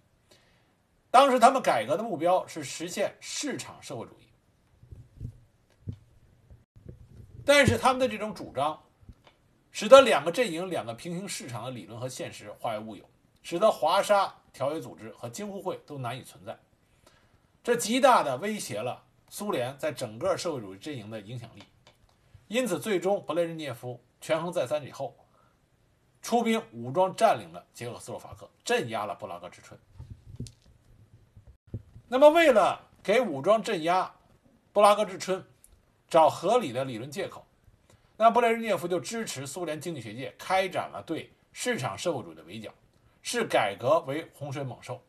[1.12, 4.27] 当时他们改革的目标是实现市场社会主义，
[7.48, 8.78] 但是他们的这种主张，
[9.72, 13.10] 使得两个阵营、两个平行市场的理论和现实化为乌有，
[13.42, 16.60] 使得华沙条约组织和京沪会都难以存在。
[17.64, 21.64] 这极大的威胁了苏联在整个社会主义阵营的影响力，
[22.50, 25.16] 因此，最终勃列日涅夫权衡再三以后，
[26.22, 29.80] 出兵武装占领了捷克斯洛伐克，镇压了布拉格之春。
[32.10, 34.14] 那么，为了给武装镇压
[34.74, 35.42] 布拉格之春
[36.10, 37.46] 找合理的理论借口，
[38.16, 42.72] 那勃列日涅夫就支持苏联经济学界开展了对市场社会主义的围剿，
[43.22, 45.02] 视改革为洪水猛兽。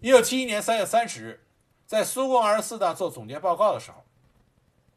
[0.00, 1.40] 一九七一年三月三十日，
[1.86, 4.04] 在苏共二十四大做总结报告的时候，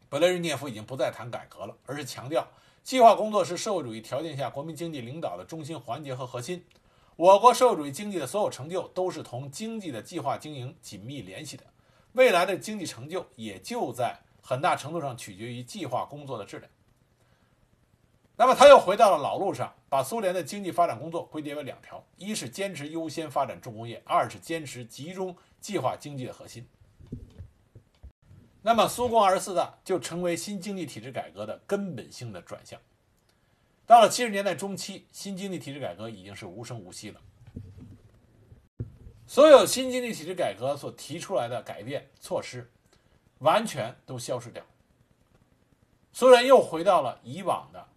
[0.10, 2.48] 勃列日涅夫已经不再谈改革了，而是强调
[2.84, 6.64] 计划工作是社会主义条件下国民经济领导的中心环节和核心。
[7.16, 11.64] 我国社会主义经济的所有成就都是同经济的计划经营紧密联系的，
[12.16, 16.72] 未来的经济成就也就在很大程度上取决于计划工作的质量。
[18.38, 26.68] 那么他又回到了老路上，把苏联的经济发展工作归结为两条：一是坚持优先发展重工业，二是坚持集中计划经济的核心。
[28.62, 32.80] 那么苏共二十四大就成为新经济体制改革的根本性的转向。
[33.86, 37.22] 到了七十年代中期，新经济体制改革已经是无声无息了。
[39.28, 42.72] 所有新经济体制改革所提出来的改变措施，
[43.40, 44.64] 完全都消失掉。
[46.14, 47.88] 苏联又回到了以往的。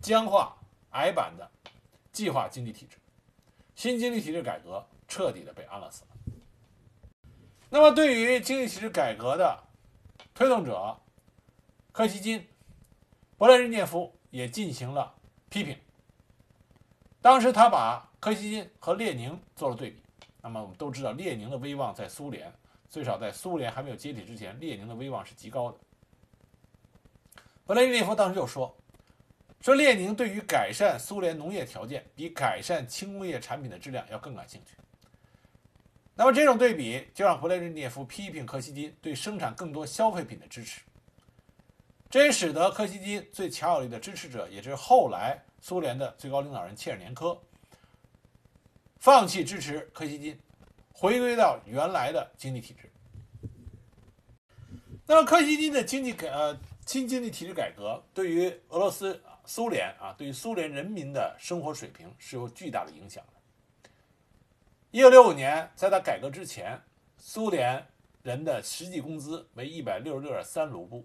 [0.00, 0.56] 僵化、
[0.90, 1.50] 矮板的
[2.12, 2.96] 计划经济体制，
[3.74, 6.08] 新经济体制改革彻底的被安乐死了。
[7.68, 9.64] 那么，对于经济体制改革的
[10.34, 10.98] 推动者
[11.92, 12.48] 柯西金、
[13.36, 15.16] 勃列日涅夫也进行了
[15.50, 15.76] 批评。
[17.20, 20.02] 当时，他把柯西金和列宁做了对比。
[20.40, 22.52] 那么，我们都知道，列宁的威望在苏联，
[22.88, 25.78] 最少在苏联还没有解体之前，列宁的威望是极高的。
[27.66, 28.74] 勃列日涅夫当时就说。
[29.60, 34.72] 说列宁对于改善苏联农业条件比改善轻工业产品的质量要更感兴趣。
[36.14, 40.80] 那么这种对比就让勃列日涅夫批评柯西金对生产更多消费品的支持，
[42.08, 47.36] 这也使得柯西金最强有力的支持者，也就是后来苏联的最高领导人切尔年科，
[48.98, 50.38] 放弃支持柯西金，
[50.92, 52.90] 回归到原来的经济体制。
[55.06, 59.20] 那么柯西金的经济改呃新经济体制改革对于俄罗斯。
[59.50, 63.88] 苏联啊，对于苏联人民的生活水平是有巨大的影响的。
[64.90, 66.78] 一九六五年，在他改革之前，
[67.16, 67.86] 苏联
[68.22, 71.02] 人的实际工资为一百六十六点三卢布。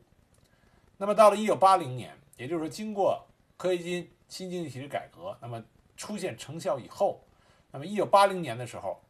[0.98, 3.26] 那么到了一九八零年，也就是说经过
[3.56, 5.64] 科西金新经济体制改革，那么
[5.96, 7.26] 出现成效以后，
[7.74, 9.02] 那么一九八零年的时候，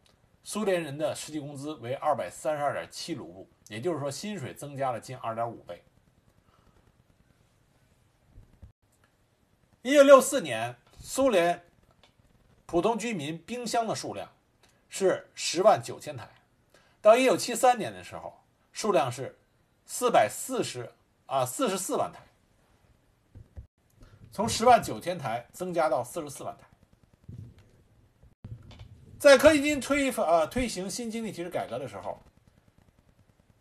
[0.42, 5.84] 苏联人的实际工资为二百三十二点七卢布，也就是说薪水增加了近二点五倍。
[9.82, 11.62] 一九六四年，苏联
[12.66, 14.32] 普通居民冰箱的数量
[14.88, 16.30] 是十万九千台，
[17.02, 18.34] 到一九七三年的时候，
[18.72, 19.38] 数量是
[19.86, 20.90] 四百四十
[21.26, 22.22] 啊四十四万台，
[24.32, 26.64] 从十万九千台增加到四十四万台。
[29.24, 32.22] 在柯西金推呃推行新经济体制改革的时候，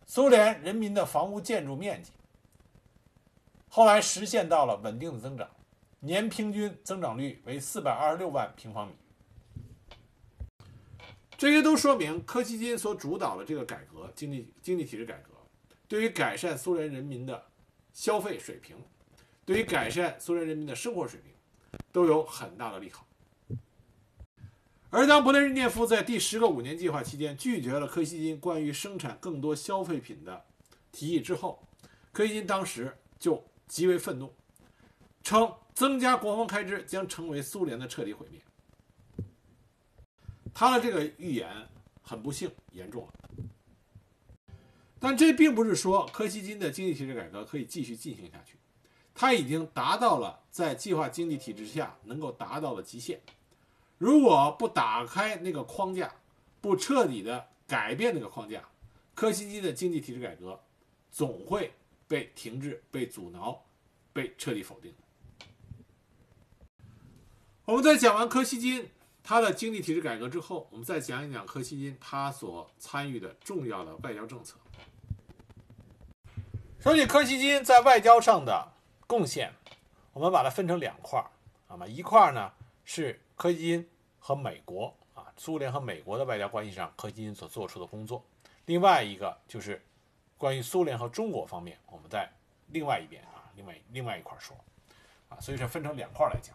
[0.07, 2.11] 苏联人民的房屋建筑面积
[3.68, 5.48] 后来实现到了稳定的增长。
[6.01, 8.94] 年平均增长率为四百二十六万平方米，
[11.38, 15.31] 这些都说明柯西金所主导的这个改革经济经济体制改革，
[15.87, 17.40] 对于改善苏联人民的
[17.92, 18.77] 消费水平，
[19.44, 21.33] 对于改善苏联人民的生活水平，
[21.92, 23.07] 都有很大的利好。
[24.92, 30.44] 而当勃列日涅夫在第十个五年计划期间拒绝了柯西金关于生产更多消费品的
[30.92, 31.66] 提议之后，
[32.12, 34.33] 柯西金当时就极为愤怒，
[35.24, 35.52] 称。
[35.74, 38.38] 增加国防开支将成为苏联的彻底毁灭。
[40.52, 41.48] 他的这个预言
[42.02, 43.12] 很不幸严重了，
[45.00, 48.59] 但这并不是说柯西金的经济体制改革可以继续进行下去，
[49.14, 53.18] 他已经达到了在计划经济体制下能够达到的极限。
[54.02, 56.12] 如果不打开那个框架，
[56.60, 58.60] 不彻底的改变那个框架，
[59.14, 60.60] 柯西金的经济体制改革
[61.08, 61.72] 总会
[62.08, 63.62] 被停滞、被阻挠、
[64.12, 64.92] 被彻底否定。
[67.64, 68.90] 我们在讲完柯西金
[69.22, 74.56] 他的经济体制改革之后，我们再讲一讲柯西金他所参与的重要的外交政策。
[76.80, 78.72] 说起柯西金在外交上的
[79.06, 79.54] 贡献，
[80.12, 81.30] 我们把它分成两块儿，
[81.68, 82.50] 那么一块儿呢
[82.84, 83.85] 是柯基金
[84.20, 88.24] 和美国啊，苏联和美国的外交关系上柯基金所做出的工作，
[88.66, 89.85] 另外一个就是
[90.38, 92.31] 关于苏联和中国方面，我们在
[92.68, 94.57] 另外一边啊，另外另外一块说
[95.28, 96.55] 啊，所以说分成两块来讲。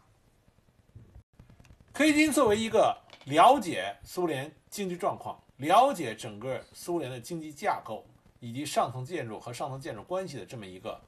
[1.92, 8.08] 柯基金作为一个了解苏联经济状况、了解整个苏联的经济架构
[8.40, 11.02] 以及上层建筑和上层建筑关系的这么一个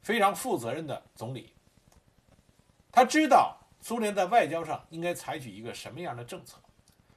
[0.00, 1.52] 非常负责任的总理，
[2.90, 6.58] 他知道苏联在外交上应该采取一个什么样的政策，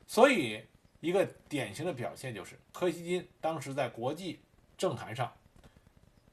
[0.06, 0.66] 所以
[1.00, 4.42] 一个典型的表现就是柯西金当时在国际
[4.78, 5.32] 政坛上，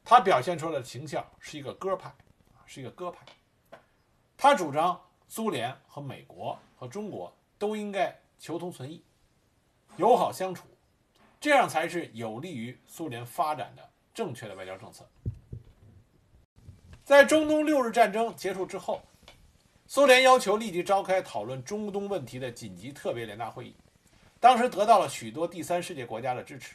[0.05, 2.15] 他表现出来的形象是一个鸽派，
[2.67, 3.27] 是一个鸽派，
[4.37, 5.01] 他主张。
[5.29, 9.03] 苏联和美国和中国都应该求同存异，
[9.97, 10.69] 友好相处，
[11.41, 15.05] 这样才是有利于苏联发展的正确的外交政策。
[17.05, 19.03] 在中东六日战争结束之后，
[19.88, 23.75] 苏联要求立即召开讨论中东问题的紧急特别联大会议，
[24.40, 26.75] 当时得到了许多第三世界国家的支持。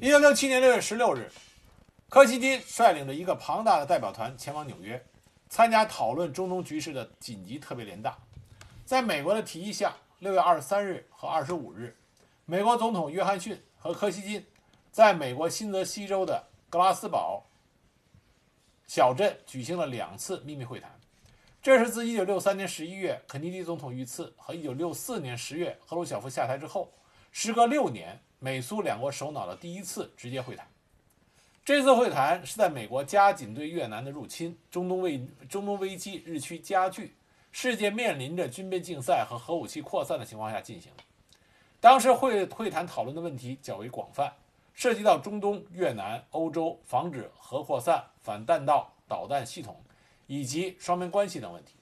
[0.00, 1.30] 一九六七年六月十六日，
[2.10, 5.02] 柯西金率领着一个庞大的代表团前往纽约。
[5.48, 8.18] 参加讨论中东局势的紧急特别联大，
[8.84, 11.96] 在美国的提议下，六月二十三日和二十五日，
[12.44, 14.44] 美国总统约翰逊和柯西金
[14.90, 17.44] 在美国新泽西州的格拉斯堡
[18.86, 20.90] 小镇举行了两次秘密会谈。
[21.62, 26.92] 这是自一九六三年十一月肯尼迪总统遇刺和一九六四年十月赫鲁晓夫下台之后，
[27.32, 30.68] 时隔六年，美苏两国首脑的第一次直接会谈。
[31.64, 37.16] 这次会谈是在美国加紧对越南的入侵、中东危中东危机日趋加剧、
[37.50, 41.02] 世界面临着军备竞赛和核武器扩散的情况下进行的。
[41.80, 44.30] 当时会会谈讨论的问题较为广泛，
[44.74, 49.80] 涉及到中东、越南、欧洲防止核扩散、反弹道导弹系统
[50.26, 51.74] 以及双边关系等问题。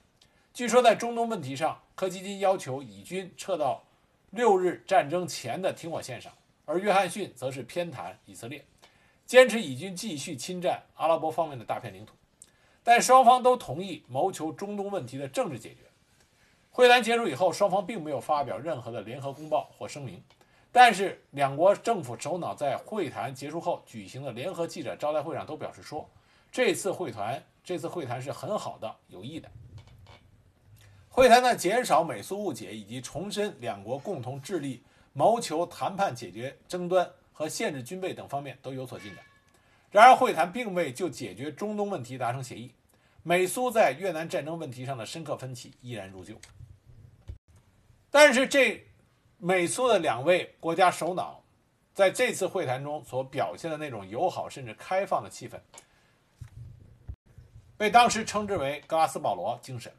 [0.53, 3.83] 据说在中东问题上，柯基金要求以军撤到
[4.29, 6.31] 六日战争前的停火线上，
[6.65, 8.63] 而约翰逊则是偏袒以色列。
[9.25, 12.13] 坚持以军继续侵占阿拉伯方面的大片领土，
[12.83, 15.77] 但双方都同意谋求中东问题的政治解决。
[16.69, 20.21] 会谈结束以后，双方并没有发表任何的联合公报或声明，
[20.73, 26.09] 但是两国政府首脑在会谈结束后举行的联合记者招待会上都表示说，
[26.51, 29.49] 这次会谈这次会谈是很好的、有益的。
[31.07, 37.09] 会谈在减少美苏误解以及重申两国共同致力谋求谈判解决争端。
[37.35, 39.25] 和限制军备等方面都有所进展。
[39.89, 42.71] 然而，会谈并未就解决中东问题达成协议。
[43.23, 46.35] 美苏在越南战争问题上的深刻分歧依然如旧。
[48.11, 48.85] 但是，这
[49.45, 51.43] 美苏的两位国家首脑
[51.93, 55.59] 在这次会谈中所表现的那种友好甚至开放的气氛，
[57.75, 59.91] 被当时称之为“格拉斯保罗精神”。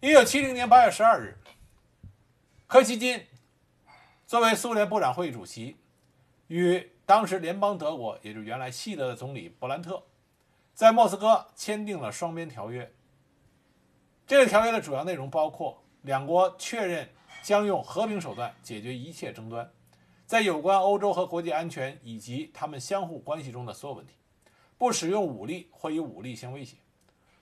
[0.00, 1.38] 一九七零年八月十二日，
[2.66, 3.24] 柯西金
[4.26, 5.78] 作为苏联部长会议主席，
[6.48, 10.02] 与当时联邦德国，也就是原来西德的总理勃兰特，
[10.74, 12.92] 在莫斯科签订了双边条约。
[14.26, 17.08] 这个条约的主要内容包括两国确认
[17.48, 19.72] 将用和平手段解决一切争端，
[20.26, 24.12] 在有关欧洲和国际安全以及他们相互关系中的所有问题，
[24.76, 26.76] 不使用武力或以武力相威胁。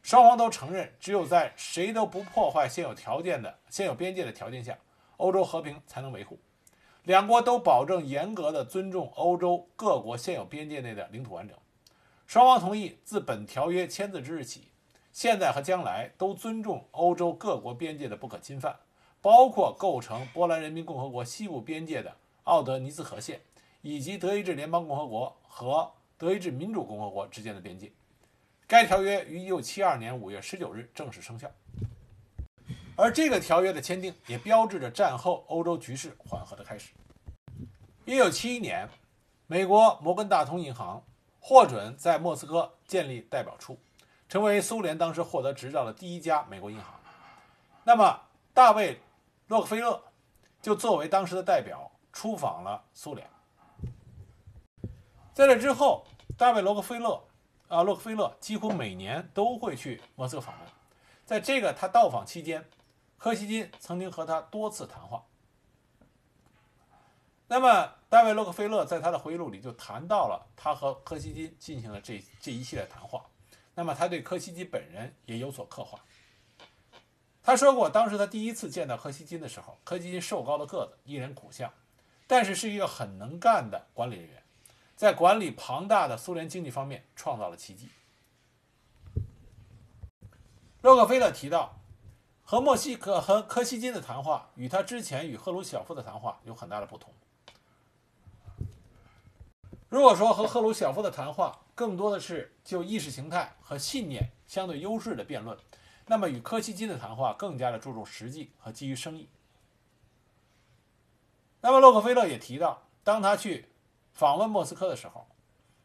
[0.02, 4.78] 双方都承认，只有在谁都不破坏现有条件的现有边界的条件下，
[5.16, 6.38] 欧洲和平才能维护。
[7.02, 11.58] 两国都保证严格的尊重欧洲各国现有边界内的领土完整。
[12.28, 14.68] 双方同意，自本条约签字之日起，
[15.12, 18.76] 现在和将来都尊重欧洲各国边界的不可侵犯，
[19.26, 23.40] 包括构成波兰人民共和国西部边界的奥德尼茨河线，
[23.82, 27.90] 以及德意志联邦共和国和德意志民主共和国之间的边界。
[28.68, 31.50] 该条约于一九七二年五月十九日正式生效，
[32.94, 36.92] 而这个条约的签订也标志着战后欧洲局势缓和的开始。
[38.04, 38.88] 一九七一年，
[39.48, 41.02] 美国摩根大通银行
[41.40, 43.76] 获准在莫斯科建立代表处，
[44.28, 46.94] 成为苏联当时获得执照的第一家美国银行。
[47.82, 48.20] 那么，
[48.54, 48.94] 大卫·
[49.48, 50.02] 洛克菲勒
[50.60, 53.28] 就作为当时的代表出访了苏联。
[55.32, 57.22] 在这之后，大卫·洛克菲勒。
[57.68, 60.68] 啊，洛克菲勒几乎每年都会去莫斯科访问。
[61.24, 62.64] 在这个他到访期间，
[63.18, 65.24] 柯西金曾经和他多次谈话。
[67.48, 73.26] 那么，大卫·洛克菲勒在他的回忆录里就谈到了他和柯西金进行了这这一系列谈话。
[73.74, 75.98] 那么，他对柯西金本人也有所刻画。
[77.46, 81.72] 他说过，当时他第一次见到柯西金的时候，柯西金瘦高的个子，一脸苦相，
[82.26, 84.42] 但是是一个很能干的管理人员。
[84.96, 87.88] 在管理庞大的苏联经济方面创造了奇迹。
[90.80, 91.78] 洛克菲勒提到，
[92.42, 97.14] 和墨西哥和柯西金的谈话与他之前与赫鲁晓夫的谈话有很大的不同。
[99.88, 105.56] 如果说和赫鲁晓夫的谈话更多的是就意识形态和信念相对优势的辩论，
[106.06, 109.28] 那么与柯西金的谈话更加的注重实际和基于生意。
[111.60, 113.68] 那么洛克菲勒也提到，当他去。
[114.12, 115.26] 访问莫斯科的时候，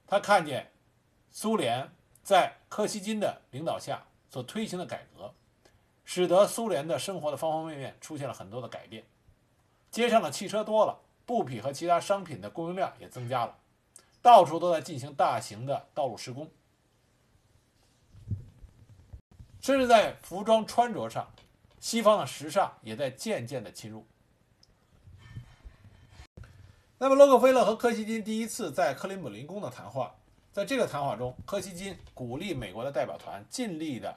[0.08, 0.72] 他看见
[1.32, 1.92] 苏联
[2.24, 5.34] 在柯西金的领导下所推行的改革，
[6.06, 9.04] 使得苏联的生活的方方面面出现了很多的改变。
[9.90, 13.58] 街上的汽车多了，布匹和其他商品的供应量也增加了，
[14.22, 16.50] 到处都在进行大型的道路施工，
[19.62, 21.32] 甚至在服装穿着上，
[21.80, 24.06] 西方的时尚也在渐渐的侵入。
[26.98, 30.16] 那么，洛克菲勒和柯西金第一次在克里姆林宫的谈话，
[30.52, 34.16] 在这个谈话中，柯西金鼓励美国的代表团尽力的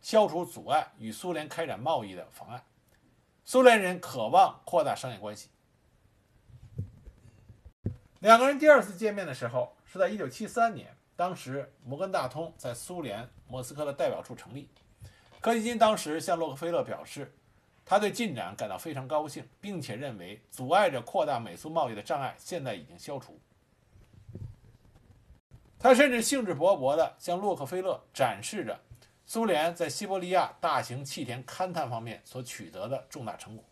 [0.00, 2.64] 消除阻碍与苏联开展贸易的妨碍。
[3.44, 5.48] 苏联人渴望扩大商业关系。
[8.20, 14.68] 两个人第二次见面的时候是在1973年，当时摩根大通在苏联莫斯科的代表处成立，
[15.44, 17.30] 柯西金当时向洛克菲勒表示。
[17.86, 23.38] 他对进展感到非常高兴，并且认为阻碍着扩大美苏贸易的障碍现在已经消除。
[25.78, 28.80] 他甚至兴致勃勃地向洛克菲勒展示着
[29.26, 33.62] 苏联在西伯利亚大型气田勘探方面所取得的重大成果。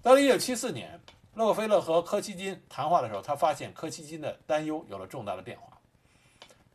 [0.00, 0.98] 到了1974年，
[1.34, 5.71] 洛克菲勒和柯西金谈话的时候，他发现柯西金的担忧有了重大的变化。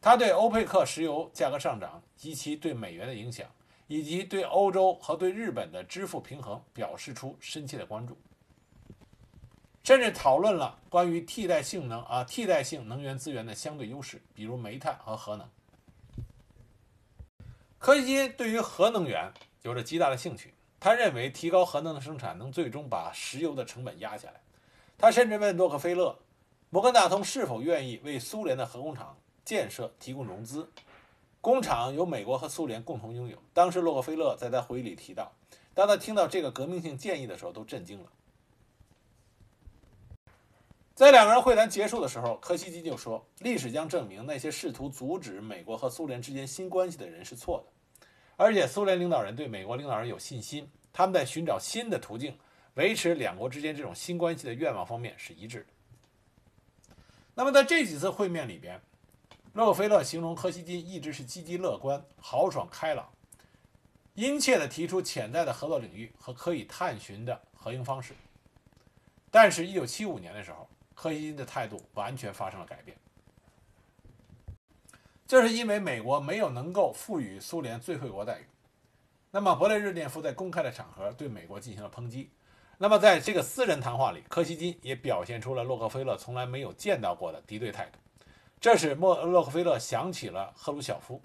[0.02, 3.48] 他对欧佩克石油价格上涨及其对美元的影响。
[3.90, 8.18] 以及对欧洲和对日本的支付平衡表示出深切的关注，
[9.82, 15.50] 甚至讨论了关于替代性能啊替代性能源资源的相对优势，比如煤炭和核能。
[17.80, 19.32] 柯西金对于核能源
[19.62, 24.42] 有着极大的兴趣，他认为提高核能的生产能最终把石油的成本压下来。
[24.98, 26.20] 他甚至问洛克菲勒，
[26.70, 29.16] 摩根大通是否愿意为苏联的核工厂
[29.48, 30.70] 建设提供融资。
[31.40, 33.42] 工厂由美国和苏联共同拥有。
[33.54, 35.32] 当时洛克菲勒在他回忆里提到，
[35.74, 38.12] 当他听到这个革命性建议的时候，都震惊了。
[40.94, 52.38] 在两个人会谈结束的时候，柯西金就说：“历史将证明，那些试图阻止美国和苏联之间新关系的人是错的，而且苏联领导人对美国领导人有信心，他们在寻找新的途径
[52.74, 55.68] 维持两国之间这种新关系的愿望方面是一致的。”
[57.36, 58.82] 那么在这几次会面里边。
[59.58, 63.10] 洛克菲勒形容柯西金一直是积极乐观、豪爽开朗，
[64.14, 68.14] 殷切地提出潜在的合作领域和可以探寻的合营方式。
[69.32, 72.96] 但是，一九七五年的时候，柯西金的态度完全发生了改变。
[75.26, 78.46] 这是因为美国没有能够赋予苏联最惠国待遇。
[79.32, 82.30] 那么，勃列日涅夫在公开的场合对美国进行了抨击。
[82.78, 87.98] 那么，在这个私人谈话里，柯西金也表现出了洛克菲勒从来没有见到过的敌对态度。
[88.60, 91.22] 这使莫洛克菲勒想起了赫鲁晓夫。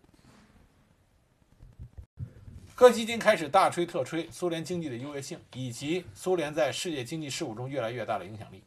[2.75, 8.63] 柯基金开始大吹特吹苏联经济的优越性，以及苏联在世界经济事务中越来越大的影响力。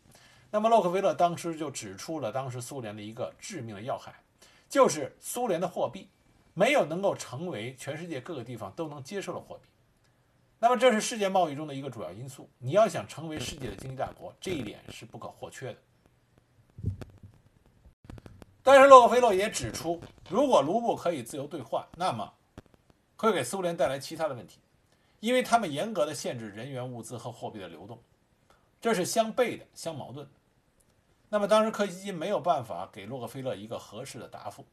[0.51, 4.13] 那么，洛克菲勒当时就指出了当时苏联的一个致命的要害。
[4.69, 6.07] 就是苏联的货币
[6.53, 9.69] 没有能够成为全世界各个地方都能接受的货币，
[10.59, 12.49] 那么这是世界贸易中的一个主要因素。
[12.57, 15.77] 你要想成为世界的经济大国，这一点是不可或缺的。
[18.65, 22.33] 但是洛克菲勒也指出，如果卢布可以自由兑换，那么
[23.15, 24.59] 会给苏联带来其他的问题，
[25.19, 28.01] 因为他们严格的限制人员、物资和货币的流动，
[28.81, 30.31] 这是相悖的、相矛盾的。
[31.29, 34.65] 那么当时柯西金没有办法给洛克菲勒一个合适的答复，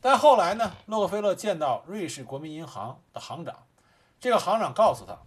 [0.00, 3.66] 但后来呢，洛克菲勒见到瑞士国民银行的行长，
[4.20, 5.18] 这个行长告诉他，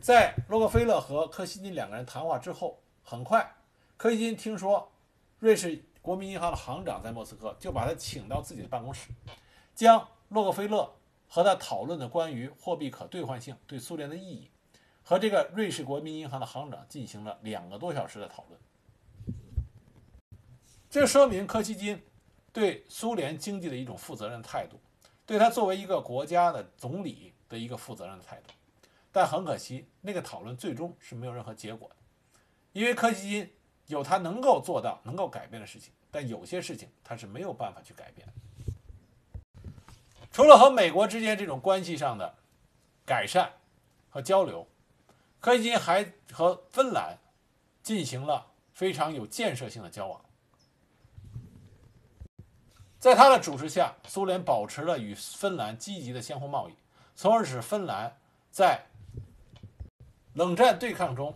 [0.00, 3.56] 在洛克菲勒和柯西金两个人谈话之后，很快
[3.96, 4.88] 柯西金听说
[5.38, 9.10] 瑞士国民银行的行长在莫斯科，就把他请到自己的办公室，
[9.74, 10.94] 将洛克菲勒
[11.28, 14.50] 和他讨论的关于货币可兑换性对苏联的意义。
[15.02, 18.60] 和这个瑞士国民银行的行长进行了两个多小时的讨论，
[20.90, 22.02] 这说明柯西金
[22.52, 24.78] 对苏联经济的一种负责任态度，
[25.24, 28.52] 对他作为一个国家的总理的一个负责任的态度。
[29.10, 31.96] 但很可惜，那个讨论最终是没有任何结果的，
[32.74, 33.50] 因为柯西金
[33.88, 38.26] 有他能够做到、能够改变的事情，但有些事情他是没有办法去改变。
[40.30, 42.34] 除了和美国之间这种关系上的
[43.04, 43.52] 改善
[44.08, 44.66] 和交流。
[45.40, 47.16] 柯西金还和芬兰
[47.80, 50.20] 进行了非常有建设性的交往，
[52.98, 56.74] 在他的主持下，苏联保持了与芬兰积极的相互贸易，
[57.14, 58.18] 从而使芬兰
[58.50, 58.84] 在
[60.34, 61.32] 冷战对抗中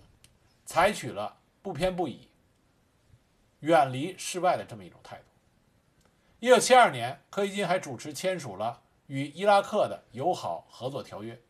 [0.67, 2.29] 采取了不偏不倚、
[3.63, 5.25] 远离室外的这么一种态度。
[6.39, 11.41] 一九七二年，柯西金还主持签署了与伊拉克的友好合作条约。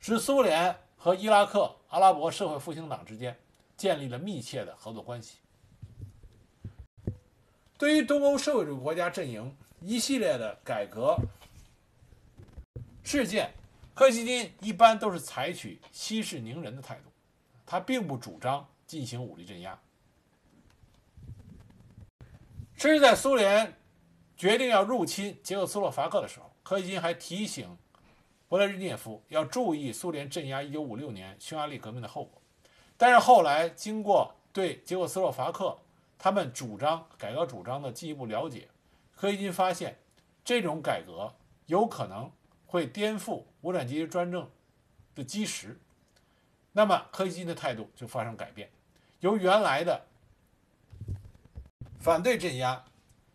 [0.00, 3.36] 使苏联和伊拉克阿拉伯社会复兴党之间
[3.76, 5.38] 建立了密切的合作关系。
[7.76, 11.18] 对于东欧社会主义国家阵营一系列的改革
[13.02, 13.52] 事件，
[13.94, 17.10] 柯西金一般都是采取息事宁人的态度，
[17.66, 19.78] 他并不主张进行武力镇压。
[22.76, 23.76] 甚至在苏联
[24.36, 27.76] 决定要入侵捷克斯洛伐克的时候，柯西金还提醒。
[28.48, 32.40] 勃列日涅夫要注意苏联镇压1956年匈牙利革命的后果，
[32.96, 35.76] 但是后来经过对捷克斯洛伐克
[36.16, 38.68] 他们主张改革主张的进一步了解，
[39.16, 39.98] 柯西金发现
[40.44, 41.34] 这种改革
[41.66, 42.30] 有可能
[42.66, 44.48] 会颠覆无产阶级专政
[45.16, 45.76] 的基石，
[46.70, 48.70] 那么柯西金的态度就发生改变，
[49.26, 50.06] 由原来的
[51.98, 52.84] 反对镇压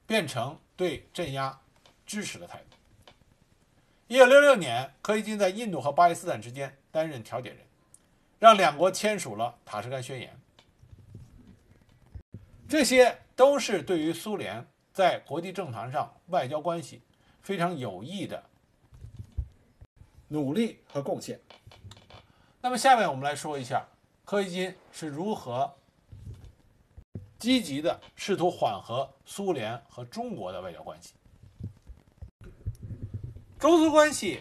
[0.08, 1.60] 变成对镇压
[2.06, 2.78] 支持的态度。
[4.08, 7.60] 一九六六年，柯西金在印度和巴基斯坦之间担任调解人，
[8.40, 10.40] 让两国签署了塔什干宣言。
[12.70, 17.02] 这些都是对于苏联在国际政坛上外交关系
[17.42, 18.42] 非常有益的
[20.30, 21.38] 努力和贡献。
[22.62, 23.86] 那么，下面我们来说一下
[24.24, 25.74] 柯西金是如何
[27.42, 31.16] 积极的试图缓和苏联和中国的外交关系。
[33.58, 34.40] 中苏关系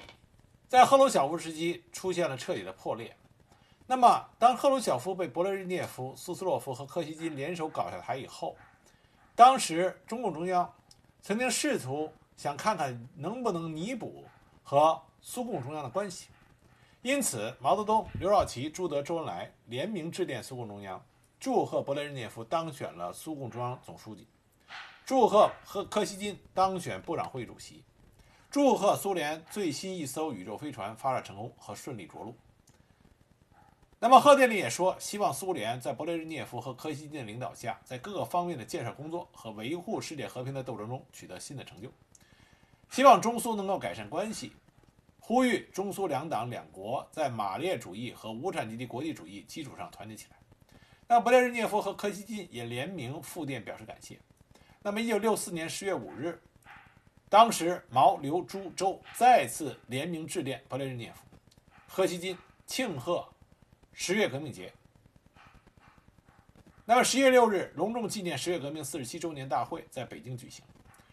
[0.68, 3.16] 在赫鲁晓夫时期出现了彻底的破裂。
[3.86, 8.54] 那么，当赫鲁晓夫被勃列日涅夫、苏斯洛夫和柯西金联手搞下台以后，
[9.34, 10.70] 当时中共中央
[11.22, 14.26] 曾经试图想看看能不能弥补
[14.62, 16.28] 和苏共中央的关系。
[17.00, 21.02] 因此，毛泽东、刘少奇、朱德、周恩来联名致电苏共中央，
[21.40, 24.26] 祝贺勃列日涅夫当选了苏共中央总书记，
[25.06, 27.82] 祝贺和柯西金当选部长会议主席。
[28.50, 32.36] 祝贺苏联最新一艘宇宙飞船发射成功和顺利着陆。
[33.98, 41.90] 那么贺电里也说，希望苏联在勃列日涅夫和柯西金领导下，在各个方面的建设工作和维护世界和平的斗争中取得新的成就。
[42.90, 44.52] 希望中苏能够改善关系，
[45.18, 50.36] 呼吁中苏两党两国在马列主义和无产阶级国际主义基础上团结起来。
[51.12, 54.16] 那勃列日涅夫和柯西金也联名复电表示感谢。
[54.80, 56.40] 那么，一九六四年十月五日。
[57.28, 61.24] 当时毛、刘、朱、周再次联名致电勃列日涅夫、
[61.92, 63.26] 柯西金，庆贺
[63.92, 64.72] 十月革命节。
[66.84, 70.64] 那么十月六日，隆重纪念十月革命四十七周年大会在北京举行。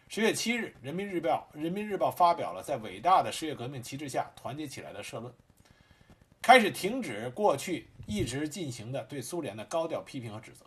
[0.07, 5.33] 十月七日，《人民日报》《人民日报》发表了在伟大的十月革命旗帜下团结起来的社论，
[6.39, 10.65] 开始停止过去一直进行的对苏联的高调批评和指责。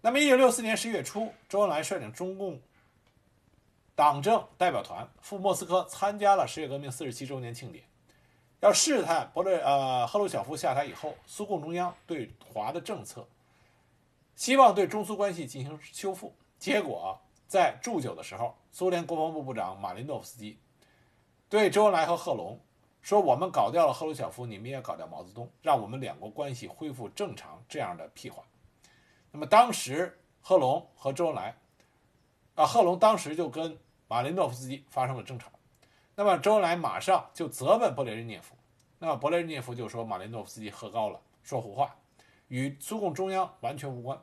[0.00, 2.60] 那么，一九六四年十月初，周恩来率领中共
[3.94, 7.84] 党政代表团赴莫斯科参加了十月革命四十七周年庆典，
[8.60, 13.24] 要试探勃列呃赫鲁晓夫下台以后，苏共中央对华的政策。
[14.34, 20.58] 希望对中苏关系进行修复，结果在祝酒的时候，苏联国防部部长马林诺夫斯基
[21.50, 22.58] 对周恩来和贺龙
[23.02, 28.42] 说：“我们搞掉了赫鲁晓夫，你们也搞掉毛泽东，让我们两国关系恢复正常。”这样的屁话。
[29.30, 31.56] 那么当时贺龙和周恩来，
[32.54, 33.76] 啊，贺龙当时就跟
[34.06, 35.50] 马林诺夫斯基发生了争吵。
[36.14, 38.54] 那么周恩来马上就责问勃列日涅夫，
[38.98, 41.96] 那么勃列日涅夫就说马林诺夫斯基喝高了，说胡话。
[42.48, 44.22] 与苏共中央完全无关。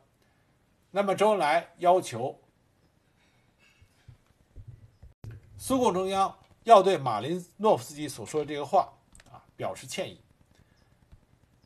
[0.92, 2.40] 那么周恩来要求
[5.58, 8.92] 苏共中央要对马林诺夫斯基所说的这个话
[9.32, 10.20] 啊表示歉意，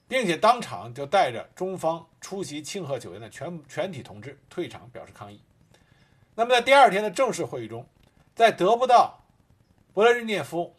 [0.07, 5.41] 并且当场就带着中方出席庆贺酒宴的全全体同志退场表示抗议。
[6.35, 7.85] 那么在第二天的正式会议中，
[8.35, 9.19] 在得不到
[9.93, 10.73] 勃列日涅夫。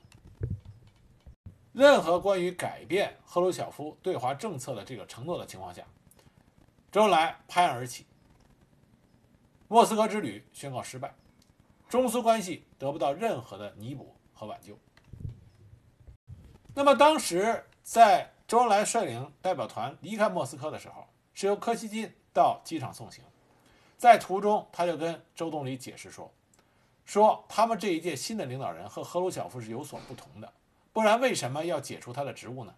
[1.72, 5.82] 任何关于改变赫鲁晓夫对华政策的这个承诺的情况下，
[6.92, 8.06] 周恩来拍案而起，
[9.66, 11.12] 莫斯科之旅宣告失败，
[11.88, 14.78] 中苏关系得不到任何的弥补和挽救。
[16.74, 23.24] 那么当时在周恩来率领代表团离开莫斯科的时候，是由柯西金到机场送行，
[23.96, 26.30] 在途中他就跟周总理解释说，
[27.06, 30.52] 说他们这一届新的领导人和赫鲁晓夫是有所不同的。
[30.92, 32.74] 不然，为什么要解除他的职务呢？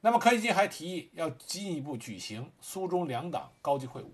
[0.00, 4.06] 那么，柯西金还提议要进一步举行苏中两党高级会晤。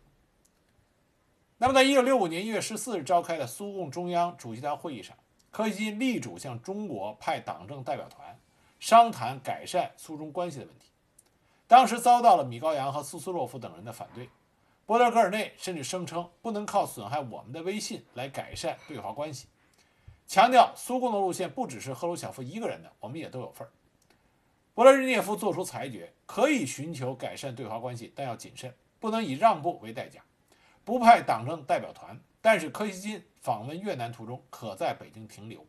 [1.61, 5.17] 那么，在一九六五年一月十四日召开的苏共中央主席团会议上，
[5.51, 8.39] 柯西金力主向中国派党政代表团
[8.79, 10.87] 商谈改善苏中关系的问题。
[11.67, 14.29] 当时遭到了米高扬和苏斯洛夫等人的反对，
[14.87, 19.49] 波德戈尔内甚至声称不能靠损害我们的威信来改善对华关系。
[20.29, 23.71] 强调苏共的路线不只是赫鲁晓夫一个人的，我们也都有份儿。
[24.77, 30.21] 勃列日涅夫做出裁决，可以寻求改善对华关系，但要谨慎，不能以让步为代价。
[30.89, 35.67] 不派党政代表团，但是柯西金访问越南途中可在北京停留。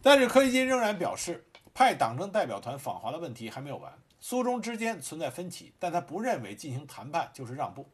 [0.00, 1.44] 但是柯西金仍然表示，
[1.74, 7.86] 派党政代表团访华的问题还没有完，苏中之间存在分歧，但他不认为进行谈判就是让步。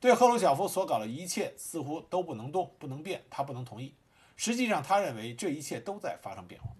[0.00, 3.94] 对赫鲁晓夫所搞的一切似乎都不能动、不能变，他不能同意。
[4.34, 6.70] 实际上，他认为这一切都在发生变化。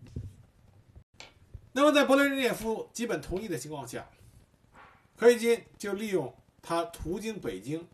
[1.72, 4.06] 那么，在勃列日涅夫基本同意的情况下，
[5.18, 7.86] 柯西金就利用他途经北京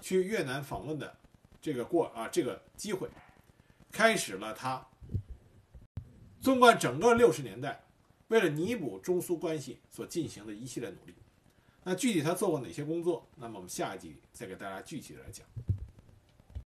[0.00, 1.16] 去越南访问的
[1.62, 3.08] 这个过啊这个机会，
[3.92, 4.84] 开始了他
[6.40, 7.80] 纵观整个六十年代
[8.28, 11.14] 为了弥补中苏关系所进行的一系列努力。
[11.84, 13.26] 那具体他做过哪些工作？
[13.36, 15.46] 那么我们下一集再给大家具体的来讲。